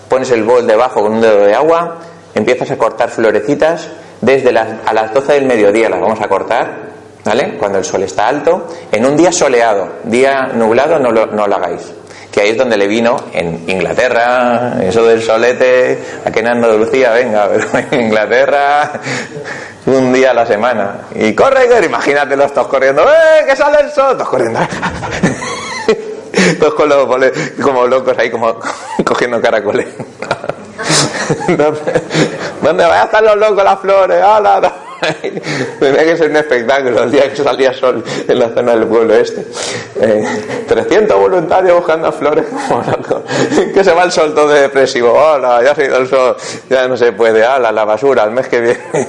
[0.09, 1.99] Pones el bol debajo con un dedo de agua,
[2.35, 3.89] empiezas a cortar florecitas.
[4.21, 6.89] Desde las, a las 12 del mediodía las vamos a cortar,
[7.25, 7.57] ¿vale?
[7.57, 8.67] Cuando el sol está alto.
[8.91, 11.93] En un día soleado, día nublado, no no lo hagáis
[12.37, 17.49] que ahí es donde le vino en Inglaterra, eso del solete, aquí en Andalucía, venga,
[17.49, 18.93] pero en Inglaterra,
[19.87, 21.07] un día a la semana.
[21.15, 24.19] Y corre, imagínate todos corriendo, ¡eh, que sale el sol!
[24.19, 24.61] Todos corriendo.
[26.61, 27.09] todos con los
[27.63, 28.61] como locos ahí, como
[29.07, 29.87] cogiendo caracoles.
[32.61, 34.23] ¿Dónde van a estar los locos las flores?
[34.23, 34.86] ¡Hala!
[35.81, 39.15] Tenía que ser un espectáculo el día que salía sol en la zona del pueblo
[39.15, 39.45] este.
[40.69, 42.47] 300 eh, voluntarios buscando flores
[43.75, 45.13] Que se va el sol todo depresivo.
[45.13, 46.37] Hola, ya ha ido el sol,
[46.69, 47.47] ya no se puede.
[47.47, 48.81] Hola, la basura, el mes que viene.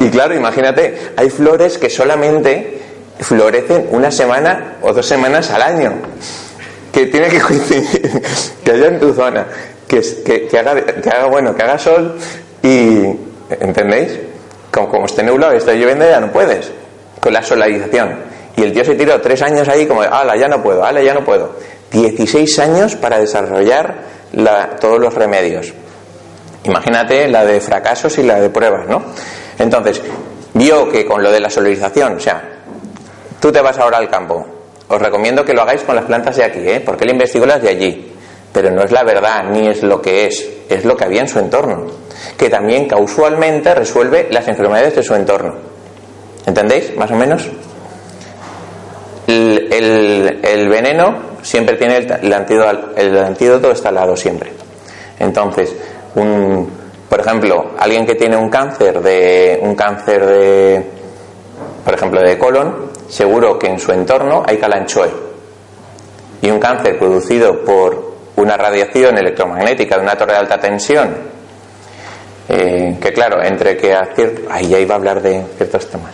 [0.00, 2.80] Y claro, imagínate, hay flores que solamente
[3.20, 5.92] florecen una semana o dos semanas al año.
[6.92, 8.22] Que tiene que coincidir,
[8.64, 9.46] que haya en tu zona,
[9.86, 12.18] que, que, que haga, que haga bueno, que haga sol
[12.62, 13.04] y.
[13.58, 14.29] ¿Entendéis?
[14.70, 16.72] Como, como esté nublado y esté lloviendo ya no puedes,
[17.20, 18.30] con la solarización.
[18.56, 21.14] Y el tío se tiró tres años ahí como, ala, ya no puedo, ala, ya
[21.14, 21.54] no puedo.
[21.92, 23.94] 16 años para desarrollar
[24.80, 25.72] todos los remedios.
[26.64, 29.02] Imagínate la de fracasos y la de pruebas, ¿no?
[29.58, 30.02] Entonces,
[30.54, 32.42] vio que con lo de la solarización, o sea,
[33.40, 34.46] tú te vas ahora al campo.
[34.88, 36.82] Os recomiendo que lo hagáis con las plantas de aquí, ¿eh?
[36.84, 38.09] Porque él investigó las de allí.
[38.52, 41.28] Pero no es la verdad, ni es lo que es, es lo que había en
[41.28, 41.86] su entorno
[42.36, 45.54] que también causualmente resuelve las enfermedades de su entorno.
[46.46, 46.96] ¿Entendéis?
[46.96, 47.48] Más o menos.
[49.26, 54.52] El, veneno siempre tiene el, antídoto, el está al lado siempre.
[55.18, 55.74] Entonces,
[56.16, 56.68] un,
[57.08, 60.84] por ejemplo, alguien que tiene un cáncer de un cáncer de,
[61.84, 65.10] por ejemplo, de colon, seguro que en su entorno hay calanchoe.
[66.42, 68.09] Y un cáncer producido por
[68.40, 71.16] una radiación electromagnética de una torre de alta tensión,
[72.48, 74.42] eh, que claro, entre que a cierto...
[74.50, 76.12] Ay, ya iba a hablar de ciertos temas.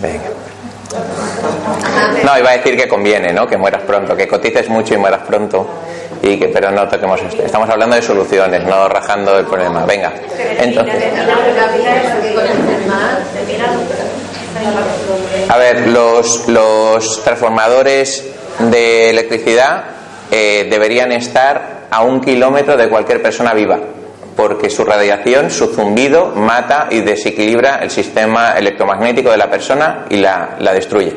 [0.00, 0.24] Venga.
[2.24, 3.46] No, iba a decir que conviene, ¿no?
[3.46, 5.66] Que mueras pronto, que cotices mucho y mueras pronto.
[6.22, 7.42] Y que, pero no toquemos esto.
[7.42, 9.84] Estamos hablando de soluciones, no rajando el problema.
[9.84, 10.12] Venga.
[10.58, 10.94] Entonces.
[15.48, 18.24] A ver, los, los transformadores
[18.58, 19.84] de electricidad
[20.30, 23.78] eh, deberían estar a un kilómetro de cualquier persona viva,
[24.36, 30.16] porque su radiación, su zumbido, mata y desequilibra el sistema electromagnético de la persona y
[30.16, 31.14] la, la destruye.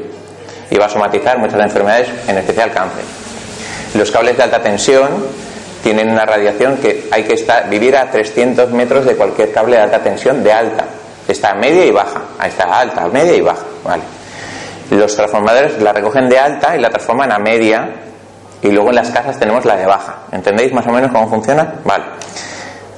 [0.71, 3.03] Y va a somatizar muchas enfermedades, en especial cáncer.
[3.95, 5.09] Los cables de alta tensión
[5.83, 9.81] tienen una radiación que hay que estar, vivir a 300 metros de cualquier cable de
[9.81, 10.85] alta tensión de alta.
[11.27, 12.21] Está media y baja.
[12.45, 13.65] Está alta, media y baja.
[13.83, 14.03] Vale.
[14.91, 17.89] Los transformadores la recogen de alta y la transforman a media
[18.61, 20.23] y luego en las casas tenemos la de baja.
[20.31, 21.75] ¿Entendéis más o menos cómo funciona?
[21.85, 22.05] Vale.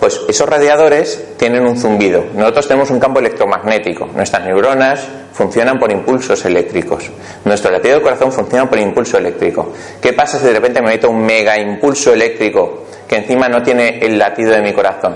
[0.01, 2.25] Pues esos radiadores tienen un zumbido.
[2.33, 4.07] Nosotros tenemos un campo electromagnético.
[4.07, 7.11] Nuestras neuronas funcionan por impulsos eléctricos.
[7.45, 9.71] Nuestro latido del corazón funciona por impulso eléctrico.
[10.01, 13.99] ¿Qué pasa si de repente me meto un mega impulso eléctrico que encima no tiene
[13.99, 15.15] el latido de mi corazón?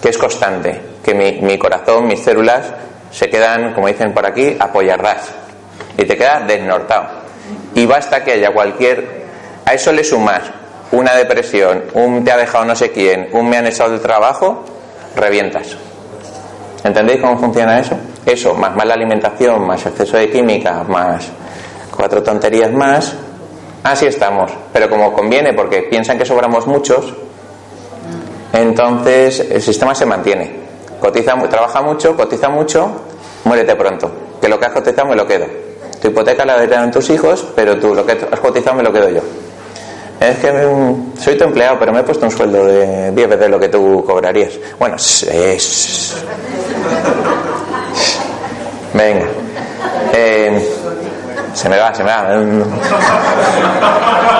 [0.00, 0.80] Que es constante.
[1.04, 2.72] Que mi, corazón, mis células
[3.10, 5.28] se quedan, como dicen por aquí, apoyarras.
[5.98, 7.20] Y te quedas desnortado.
[7.74, 9.19] Y basta que haya cualquier
[9.70, 10.42] a eso le sumas
[10.90, 14.64] una depresión, un te ha dejado no sé quién, un me han echado del trabajo,
[15.14, 15.76] revientas.
[16.82, 17.96] ¿Entendéis cómo funciona eso?
[18.26, 21.28] Eso, más mala alimentación, más exceso de química, más
[21.96, 23.14] cuatro tonterías más,
[23.84, 24.50] así estamos.
[24.72, 27.14] Pero como conviene, porque piensan que sobramos muchos,
[28.52, 30.52] entonces el sistema se mantiene.
[30.98, 32.90] Cotiza, trabaja mucho, cotiza mucho,
[33.44, 34.10] muérete pronto.
[34.40, 35.46] Que lo que has cotizado me lo quedo.
[36.02, 39.10] Tu hipoteca la en tus hijos, pero tú lo que has cotizado me lo quedo
[39.10, 39.20] yo.
[40.20, 40.52] Es que
[41.18, 44.04] soy tu empleado, pero me he puesto un sueldo de 10 veces lo que tú
[44.06, 44.52] cobrarías.
[44.78, 46.14] Bueno, es.
[48.92, 49.26] Venga.
[50.12, 50.68] Eh,
[51.54, 52.28] se me va, se me va.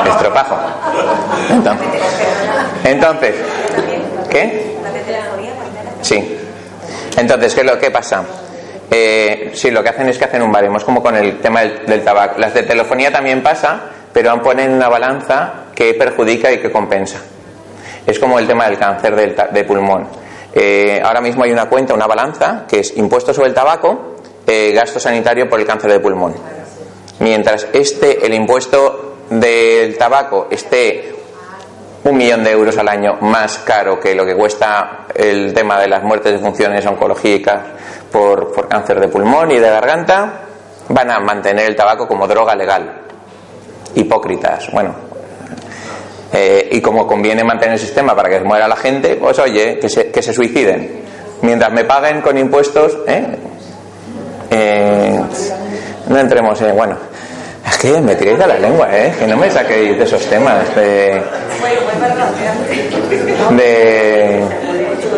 [0.06, 0.56] Estropajo.
[2.84, 3.34] Entonces,
[4.28, 4.76] ¿qué?
[6.02, 6.38] Sí.
[7.16, 8.22] Entonces, ¿qué lo que pasa?
[8.90, 11.60] Eh, sí, lo que hacen es que hacen un baremo, es como con el tema
[11.60, 12.38] del, del tabaco.
[12.38, 13.80] Las de telefonía también pasa,
[14.12, 17.20] pero ponen una balanza que perjudica y que compensa.
[18.06, 19.14] Es como el tema del cáncer
[19.52, 20.08] de pulmón.
[20.52, 24.72] Eh, ahora mismo hay una cuenta, una balanza, que es impuesto sobre el tabaco, eh,
[24.74, 26.34] gasto sanitario por el cáncer de pulmón.
[27.20, 31.14] Mientras este, el impuesto del tabaco esté
[32.02, 35.86] un millón de euros al año más caro que lo que cuesta el tema de
[35.86, 37.60] las muertes de funciones oncológicas
[38.10, 40.40] por cáncer de pulmón y de garganta,
[40.88, 42.99] van a mantener el tabaco como droga legal
[43.94, 44.70] hipócritas.
[44.72, 44.94] Bueno,
[46.32, 49.88] eh, y como conviene mantener el sistema para que muera la gente, pues oye, que
[49.88, 51.00] se, que se suiciden.
[51.42, 53.26] Mientras me paguen con impuestos, ¿eh?
[54.50, 55.20] Eh,
[56.08, 56.76] no entremos en.
[56.76, 56.96] Bueno,
[57.66, 59.14] es que me tiréis de la lengua, ¿eh?
[59.18, 60.74] Que no me saquéis de esos temas.
[60.76, 61.22] De,
[63.56, 64.44] de,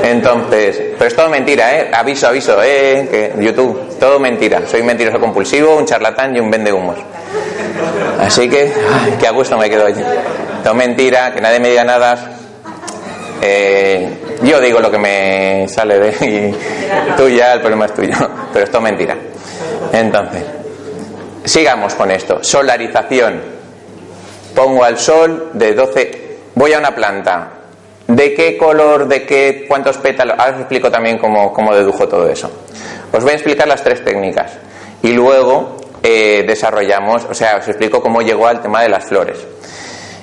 [0.03, 1.91] entonces, pero es todo mentira, ¿eh?
[1.93, 3.09] Aviso, aviso, ¿eh?
[3.11, 4.63] Que YouTube, todo mentira.
[4.67, 6.99] Soy mentiroso compulsivo, un charlatán y un vende humos.
[8.19, 8.73] Así que,
[9.21, 10.03] qué a gusto me quedo allí.
[10.63, 12.37] Todo mentira, que nadie me diga nada.
[13.41, 14.09] Eh,
[14.43, 18.15] yo digo lo que me sale de y tú ya el problema es tuyo,
[18.53, 19.17] pero es mentira.
[19.93, 20.43] Entonces,
[21.45, 22.43] sigamos con esto.
[22.43, 23.41] Solarización.
[24.55, 26.39] Pongo al sol de 12.
[26.55, 27.62] Voy a una planta.
[28.15, 30.39] ¿De qué color, de qué, cuántos pétalos?
[30.39, 32.51] Ahora os explico también cómo, cómo dedujo todo eso.
[33.11, 34.53] Os voy a explicar las tres técnicas.
[35.03, 39.39] Y luego eh, desarrollamos, o sea, os explico cómo llegó al tema de las flores.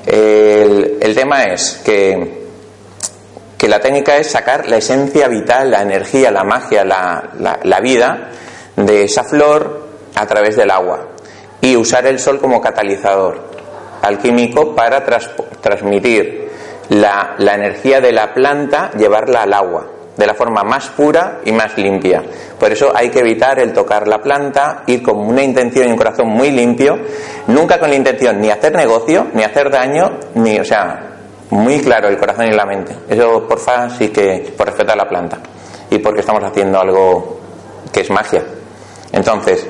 [0.06, 2.46] El, tema es que,
[3.58, 8.30] que, la técnica es sacar la esencia vital, la energía, la magia, la, vida
[8.76, 11.08] de esa flor a través del agua
[11.62, 13.50] y usar el sol como catalizador
[14.02, 15.04] alquímico para
[15.62, 16.49] transmitir
[16.90, 19.88] la, la energía de la planta, llevarla al agua
[20.20, 22.22] de la forma más pura y más limpia.
[22.60, 25.98] Por eso hay que evitar el tocar la planta, ir con una intención y un
[25.98, 26.98] corazón muy limpio,
[27.48, 31.10] nunca con la intención ni hacer negocio, ni hacer daño, ni, o sea,
[31.52, 32.94] muy claro el corazón y la mente.
[33.08, 35.38] Eso, porfa, sí que por respetar la planta
[35.90, 37.40] y porque estamos haciendo algo
[37.94, 38.44] que es magia.
[39.14, 39.66] Entonces,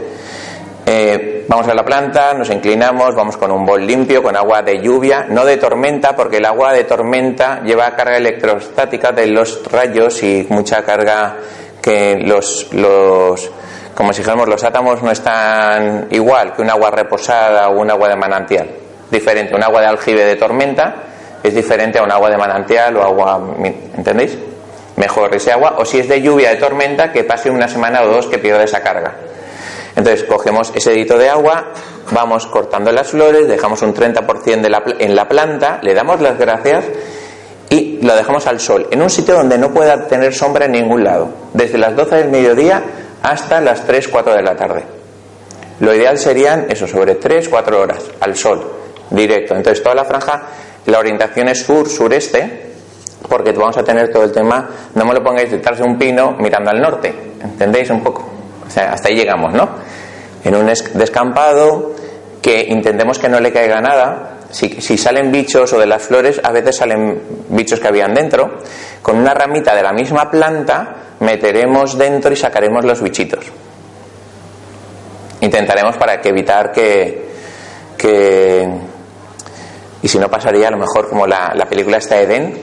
[0.91, 4.81] Eh, vamos a la planta, nos inclinamos, vamos con un bol limpio, con agua de
[4.81, 10.23] lluvia, no de tormenta, porque el agua de tormenta lleva carga electrostática de los rayos
[10.23, 11.35] y mucha carga
[11.79, 13.51] que los, los
[13.93, 18.09] como si dijéramos, los átomos no están igual que un agua reposada o un agua
[18.09, 18.71] de manantial.
[19.11, 20.95] Diferente, un agua de aljibe de tormenta
[21.43, 23.39] es diferente a un agua de manantial o agua,
[23.95, 24.35] ¿entendéis?
[24.95, 28.07] Mejor ese agua, o si es de lluvia de tormenta, que pase una semana o
[28.07, 29.28] dos que pierda esa carga.
[29.99, 31.73] Entonces cogemos ese dedito de agua,
[32.11, 36.37] vamos cortando las flores, dejamos un 30% de la, en la planta, le damos las
[36.37, 36.85] gracias
[37.69, 41.03] y lo dejamos al sol, en un sitio donde no pueda tener sombra en ningún
[41.03, 42.81] lado, desde las 12 del mediodía
[43.21, 44.85] hasta las 3, 4 de la tarde.
[45.81, 48.71] Lo ideal serían eso, sobre 3, 4 horas, al sol,
[49.09, 49.53] directo.
[49.53, 50.43] Entonces toda la franja,
[50.85, 52.71] la orientación es sur-sureste,
[53.27, 56.37] porque vamos a tener todo el tema, no me lo pongáis detrás de un pino
[56.39, 58.38] mirando al norte, ¿entendéis un poco?
[58.69, 59.67] O sea, hasta ahí llegamos, ¿no?
[60.43, 61.95] En un descampado,
[62.41, 66.51] que intentemos que no le caiga nada, si, salen bichos o de las flores, a
[66.51, 68.59] veces salen bichos que habían dentro,
[69.01, 73.45] con una ramita de la misma planta meteremos dentro y sacaremos los bichitos.
[75.41, 77.29] Intentaremos para que evitar que,
[77.97, 78.67] que
[80.01, 82.53] y si no pasaría a lo mejor como la, la película está Eden,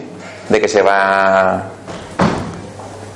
[0.48, 1.75] de que se va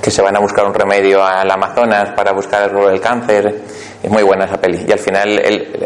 [0.01, 3.61] que se van a buscar un remedio al Amazonas para buscar el cáncer.
[4.01, 4.85] Es muy buena esa peli.
[4.87, 5.41] Y al final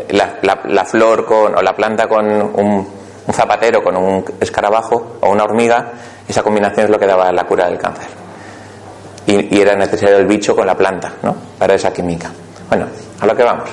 [0.10, 2.88] la, flor con, o la planta con un,
[3.28, 5.92] un zapatero, con un escarabajo o una hormiga,
[6.28, 8.26] esa combinación es lo que daba la cura del cáncer
[9.28, 11.36] y, era necesario el bicho con la planta, ¿no?
[11.58, 12.32] Para esa química.
[12.70, 12.88] Bueno,
[13.20, 13.70] a lo que vamos.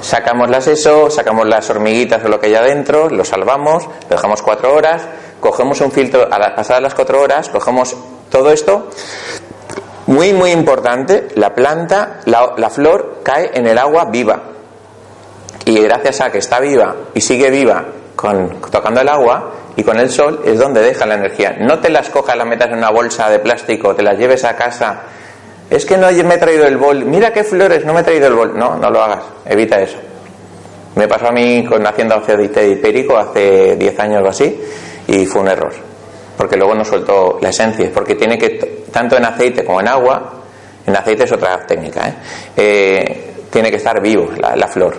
[0.00, 4.40] Sacamos las eso, sacamos las hormiguitas o lo que hay adentro, lo salvamos, lo dejamos
[4.40, 5.02] cuatro horas,
[5.40, 7.96] cogemos un filtro, a las pasadas las cuatro horas, cogemos
[8.30, 8.88] todo esto.
[10.06, 14.40] Muy, muy importante, la planta, la, la flor cae en el agua viva.
[15.64, 17.84] Y gracias a que está viva y sigue viva
[18.16, 21.56] con, tocando el agua, y con el sol es donde deja la energía.
[21.58, 24.54] No te las cojas, las metas en una bolsa de plástico, te las lleves a
[24.54, 25.02] casa.
[25.70, 27.04] Es que no me he traído el bol.
[27.04, 28.58] Mira qué flores, no me he traído el bol.
[28.58, 29.22] No, no lo hagas.
[29.46, 29.98] Evita eso.
[30.96, 34.60] Me pasó a mí con haciendo aceite hipérico hace 10 años o así
[35.10, 35.72] y fue un error.
[36.36, 37.90] Porque luego no suelto la esencia.
[37.92, 40.34] Porque tiene que, tanto en aceite como en agua,
[40.86, 42.14] en aceite es otra técnica, ¿eh?
[42.56, 44.96] Eh, tiene que estar vivo la, flor.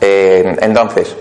[0.00, 1.16] Eh, entonces,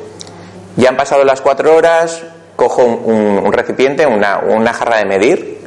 [0.76, 2.22] ya han pasado las cuatro horas,
[2.56, 5.62] cojo un, recipiente, una, una, jarra de medir,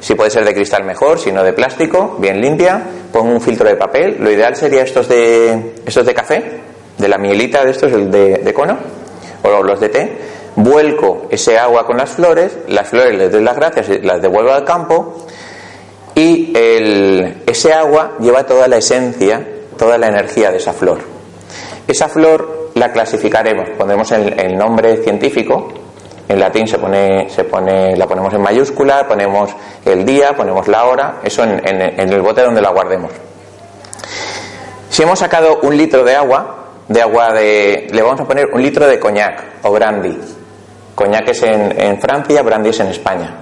[0.00, 2.80] si puede ser de cristal mejor, si no de plástico, bien limpia,
[3.12, 6.60] pongo un filtro de papel, lo ideal sería estos de, estos de café,
[6.96, 8.78] de la mielita de estos, el de, de cono,
[9.42, 10.18] o los de té,
[10.56, 14.52] vuelco ese agua con las flores, las flores les doy las gracias y las devuelvo
[14.52, 15.26] al campo,
[16.14, 19.46] y el, ese agua lleva toda la esencia,
[19.76, 20.98] toda la energía de esa flor.
[21.86, 25.72] Esa flor la clasificaremos, pondremos el, nombre científico,
[26.28, 29.50] en latín se pone, se pone, la ponemos en mayúscula, ponemos
[29.84, 33.12] el día, ponemos la hora, eso en, el bote donde la guardemos.
[34.88, 38.62] Si hemos sacado un litro de agua, de agua de, le vamos a poner un
[38.62, 40.18] litro de coñac o brandy.
[40.94, 43.34] Coñac es en, Francia, brandy es en España.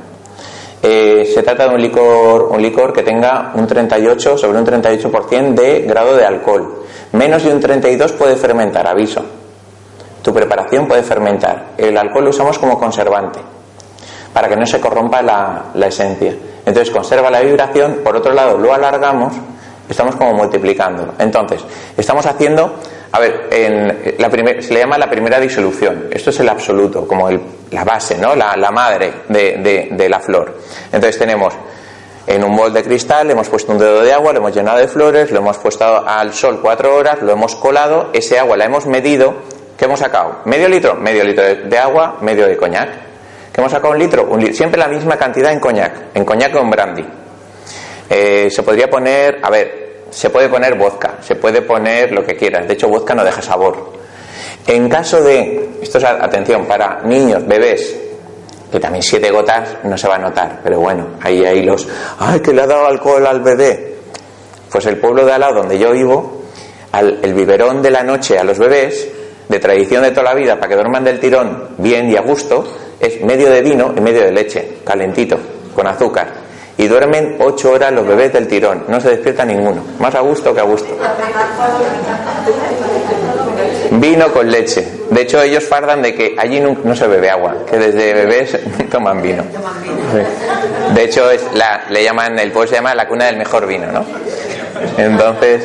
[0.82, 5.54] Eh, se trata de un licor, un licor que tenga un 38 sobre un 38%
[5.54, 6.84] de grado de alcohol.
[7.12, 9.22] Menos de un 32 puede fermentar, aviso.
[10.22, 11.72] Tu preparación puede fermentar.
[11.76, 13.40] El alcohol lo usamos como conservante
[14.32, 16.34] para que no se corrompa la, esencia.
[16.64, 19.34] Entonces conserva la vibración, por otro lado lo alargamos,
[19.88, 21.14] estamos como multiplicando.
[21.18, 21.62] Entonces,
[21.96, 22.76] estamos haciendo,
[23.12, 26.08] a ver, en la se le llama la primera disolución.
[26.10, 27.28] Esto es el absoluto, como
[27.70, 28.34] la base, ¿no?
[28.34, 30.58] La, madre de, la flor.
[30.86, 31.54] Entonces tenemos
[32.26, 34.78] en un bol de cristal, le hemos puesto un dedo de agua, lo hemos llenado
[34.78, 38.64] de flores, lo hemos puesto al sol cuatro horas, lo hemos colado, ese agua la
[38.64, 39.42] hemos medido
[39.82, 40.42] ¿Qué hemos sacado?
[40.44, 40.94] ¿Medio litro?
[40.94, 42.88] Medio litro de, agua, medio de coñac.
[43.52, 43.92] ¿Qué hemos sacado?
[43.92, 46.14] Un litro, Siempre la misma cantidad en coñac.
[46.14, 47.04] En coñac o en brandy.
[48.08, 52.36] Eh, se podría poner, a ver, se puede poner vodka, se puede poner lo que
[52.36, 52.68] quieras.
[52.68, 53.92] De hecho, vodka no deja sabor.
[54.66, 57.98] En caso de, esto es atención, para niños, bebés,
[58.70, 61.88] que también siete gotas no se va a notar, pero bueno, ahí hay los,
[62.18, 63.96] ay, que le ha dado alcohol al bebé.
[64.70, 66.42] Pues el pueblo de al lado donde yo vivo,
[66.92, 69.08] al, el biberón de la noche a los bebés,
[69.48, 72.64] de tradición de toda la vida para que duerman del tirón bien y a gusto
[72.98, 75.36] es medio de vino y medio de leche, calentito,
[75.74, 76.28] con azúcar.
[76.82, 80.52] Y duermen ocho horas los bebés del tirón, no se despierta ninguno, más a gusto
[80.52, 80.98] que a gusto.
[83.92, 84.88] Vino con leche.
[85.08, 88.58] De hecho, ellos fardan de que allí no, se bebe agua, que desde bebés
[88.90, 89.44] toman vino.
[90.92, 91.44] De hecho, es
[91.88, 94.04] le llaman, el pueblo se llama la cuna del mejor vino, ¿no?
[94.98, 95.62] Entonces,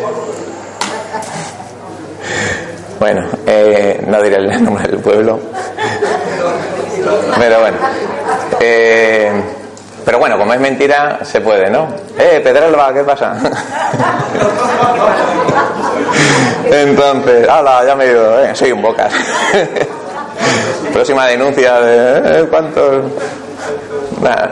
[2.99, 5.39] Bueno, eh, no diré el nombre del pueblo.
[7.39, 7.78] Pero bueno.
[8.59, 9.32] Eh,
[10.08, 11.89] pero bueno, como es mentira, se puede, ¿no?
[12.18, 13.36] ¡Eh, Pedralba, qué pasa!
[16.72, 17.86] Entonces, ¡hala!
[17.86, 19.12] Ya me he ido, eh, soy un bocas.
[20.93, 23.03] Próxima denuncia de eh, cuántos.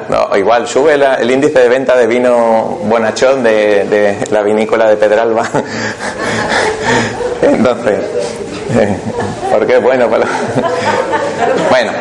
[0.10, 4.98] no, igual sube el índice de venta de vino bonachón de, de la vinícola de
[4.98, 5.50] Pedralba.
[7.42, 8.02] Entonces,
[9.50, 9.78] ¿por qué?
[9.78, 10.26] Bueno, para...
[11.70, 11.94] bueno,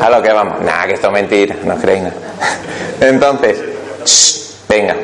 [0.00, 0.60] a lo que vamos.
[0.62, 2.16] Nada, que esto es mentira, no creéis nada.
[3.00, 4.96] Entonces, venga,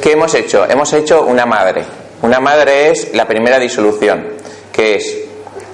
[0.00, 0.68] ¿qué hemos hecho?
[0.68, 1.84] Hemos hecho una madre.
[2.22, 4.26] Una madre es la primera disolución,
[4.72, 5.16] que es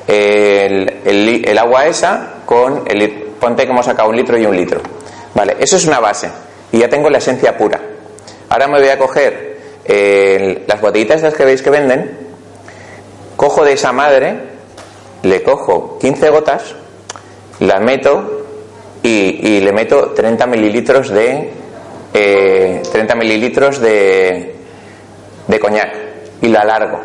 [0.07, 3.23] el, agua esa con el.
[3.41, 4.81] Ponte que hemos sacado un litro y un litro.
[5.35, 6.31] Vale, eso es una base.
[6.71, 7.81] Y ya tengo la esencia pura.
[8.49, 9.53] Ahora me voy a coger
[10.67, 12.19] las botellitas esas que veis que venden,
[13.37, 14.37] cojo de esa madre,
[15.23, 16.75] le cojo 15 gotas,
[17.63, 18.45] la meto
[19.03, 21.51] y, le meto 30 mililitros de
[22.13, 24.55] 30 eh, mililitros de,
[25.47, 25.97] de coñac
[26.41, 27.01] y la alargo.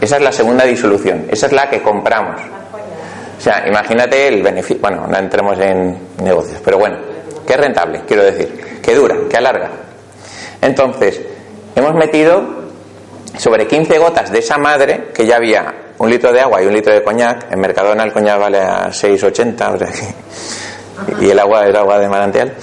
[0.00, 2.40] Esa es la segunda disolución, esa es la que compramos.
[3.38, 6.98] O sea, imagínate el beneficio, bueno, no entremos en negocios, pero bueno,
[7.46, 9.70] que es rentable, quiero decir, que dura, que alarga.
[10.60, 11.20] Entonces,
[11.74, 12.42] hemos metido
[13.36, 16.72] sobre 15 gotas de esa madre que ya había un litro de agua y un
[16.72, 17.52] litro de coñac.
[17.52, 20.04] En Mercadona el coñac vale a 6,80
[21.20, 22.54] y el agua es agua de manantial.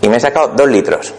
[0.00, 1.14] Y me he sacado dos litros,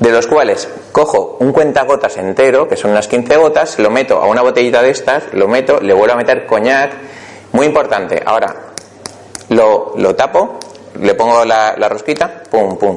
[0.00, 4.26] de los cuales cojo un cuentagotas entero, que son unas 15 gotas, lo meto a
[4.26, 6.92] una botellita de estas, lo meto, le vuelvo a meter coñac.
[7.52, 8.20] Muy importante.
[8.26, 8.54] Ahora,
[9.50, 10.58] lo, lo tapo,
[11.00, 12.96] le pongo la, la rosquita, pum, pum,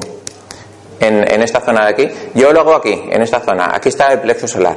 [0.98, 2.10] en, en, esta zona de aquí.
[2.34, 3.70] Yo lo hago aquí, en esta zona.
[3.72, 4.76] Aquí está el plexo solar.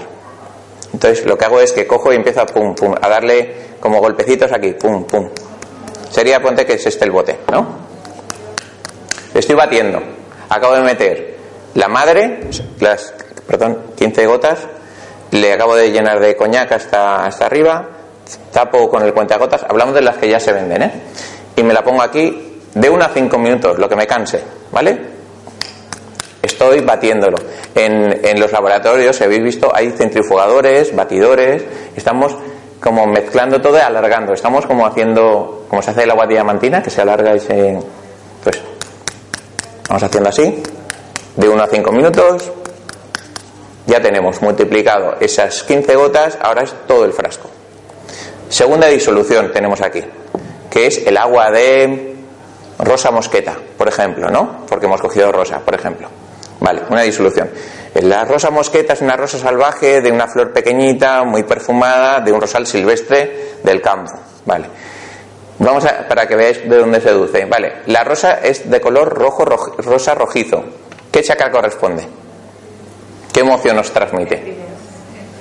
[0.94, 4.00] Entonces lo que hago es que cojo y empiezo a pum, pum, a darle como
[4.00, 5.30] golpecitos aquí, pum, pum.
[6.10, 7.68] Sería, ponte que es este el bote, ¿no?
[9.34, 10.00] Estoy batiendo.
[10.50, 11.38] Acabo de meter
[11.74, 12.42] la madre,
[12.80, 13.14] las,
[13.48, 14.60] perdón, 15 gotas,
[15.32, 17.90] le acabo de llenar de coñac hasta, hasta arriba,
[18.52, 20.92] tapo con el gotas hablamos de las que ya se venden, ¿eh?
[21.56, 24.42] Y me la pongo aquí de 1 a 5 minutos, lo que me canse,
[24.72, 25.13] ¿vale?
[26.44, 27.38] Estoy batiéndolo.
[27.74, 31.64] En, los laboratorios, si habéis visto, hay centrifugadores, batidores,
[31.96, 32.36] estamos
[32.82, 34.34] como mezclando todo y alargando.
[34.34, 37.80] Estamos como haciendo, como se hace el agua diamantina, que se alarga y se.
[38.44, 38.62] Pues.
[39.88, 40.62] Vamos haciendo así,
[41.38, 42.52] de 1 a 5 minutos.
[43.88, 47.50] Ya tenemos multiplicado esas 15 gotas, ahora es todo el frasco.
[48.50, 50.02] Segunda disolución tenemos aquí,
[50.70, 52.16] que es el agua de
[52.80, 54.66] rosa mosqueta, por ejemplo, ¿no?
[54.68, 56.10] Porque hemos cogido rosa, por ejemplo.
[56.64, 57.50] Vale, una disolución.
[57.96, 62.40] La rosa mosqueta es una rosa salvaje de una flor pequeñita, muy perfumada, de un
[62.40, 64.14] rosal silvestre del campo.
[64.46, 64.68] Vale.
[65.60, 67.44] Vamos a, para que veáis de dónde se deduce.
[67.44, 70.64] Vale, la rosa es de color rojo, rosa rojizo.
[71.12, 72.08] ¿Qué chakra corresponde?
[73.34, 74.56] ¿Qué emoción nos transmite?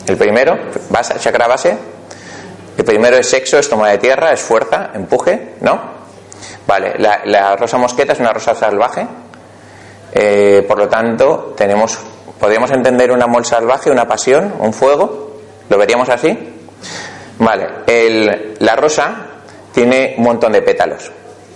[0.09, 0.59] El primero,
[0.91, 1.77] base, chakra base.
[2.77, 5.81] El primero es sexo, es toma de tierra, es fuerza, empuje, ¿no?
[6.67, 9.07] Vale, la rosa mosqueta es una rosa salvaje,
[10.13, 11.99] eh, por lo tanto, tenemos,
[12.39, 15.37] podríamos entender un amor salvaje, una pasión, un fuego.
[15.69, 16.37] ¿Lo veríamos así?
[17.39, 17.67] Vale.
[17.87, 19.27] El, la rosa
[19.73, 21.11] tiene un montón de pétalos.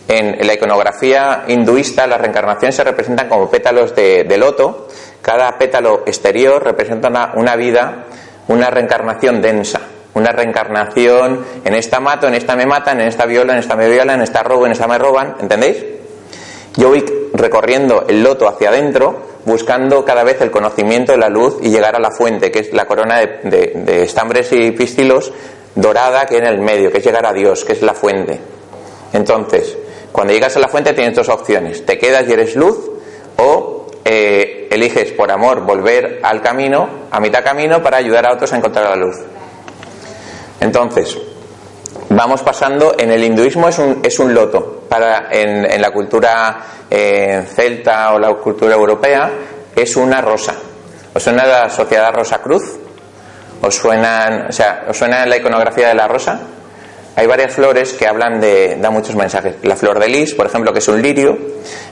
[0.09, 4.89] En, la iconografía hinduista, las reencarnaciones se representan como pétalos de, loto.
[5.21, 8.05] Cada pétalo exterior representa una, una vida,
[8.49, 9.81] una reencarnación densa
[10.15, 13.87] una reencarnación en esta mato, en esta me matan, en esta viola, en esta me
[13.87, 15.77] violan, en esta robo, en esta me roban, ¿entendéis?
[16.77, 21.57] Yo voy recorriendo el loto hacia adentro, buscando cada vez el conocimiento de la luz
[21.63, 25.33] y llegar a la fuente, que es la corona de, estambres y pistilos
[25.75, 28.39] dorada que hay en el medio, que es llegar a Dios, que es la fuente.
[29.13, 29.77] Entonces,
[30.13, 32.79] cuando llegas a la fuente tienes dos opciones, te quedas y eres luz
[33.39, 38.53] o eh, eliges por amor volver al camino, a mitad camino, para ayudar a otros
[38.53, 39.17] a encontrar la luz.
[40.61, 41.17] Entonces,
[42.11, 46.59] vamos pasando, en el hinduismo es un, es un loto, para, en, la cultura
[46.91, 49.31] eh, celta o la cultura europea
[49.75, 50.55] es una rosa.
[51.15, 52.79] ¿Os suena la sociedad Rosa Cruz?
[53.63, 56.41] ¿Os suena, o sea, ¿os suena la iconografía de la rosa?
[57.17, 59.57] Hay varias flores que hablan de, da muchos mensajes.
[59.63, 61.39] La flor de lis, por ejemplo, que es un lirio,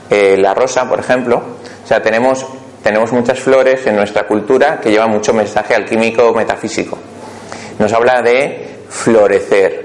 [0.09, 1.41] eh, la rosa, por ejemplo.
[1.83, 2.45] O sea, tenemos,
[2.83, 6.99] tenemos muchas flores en nuestra cultura que llevan mucho mensaje alquímico metafísico.
[7.79, 9.84] Nos habla de florecer,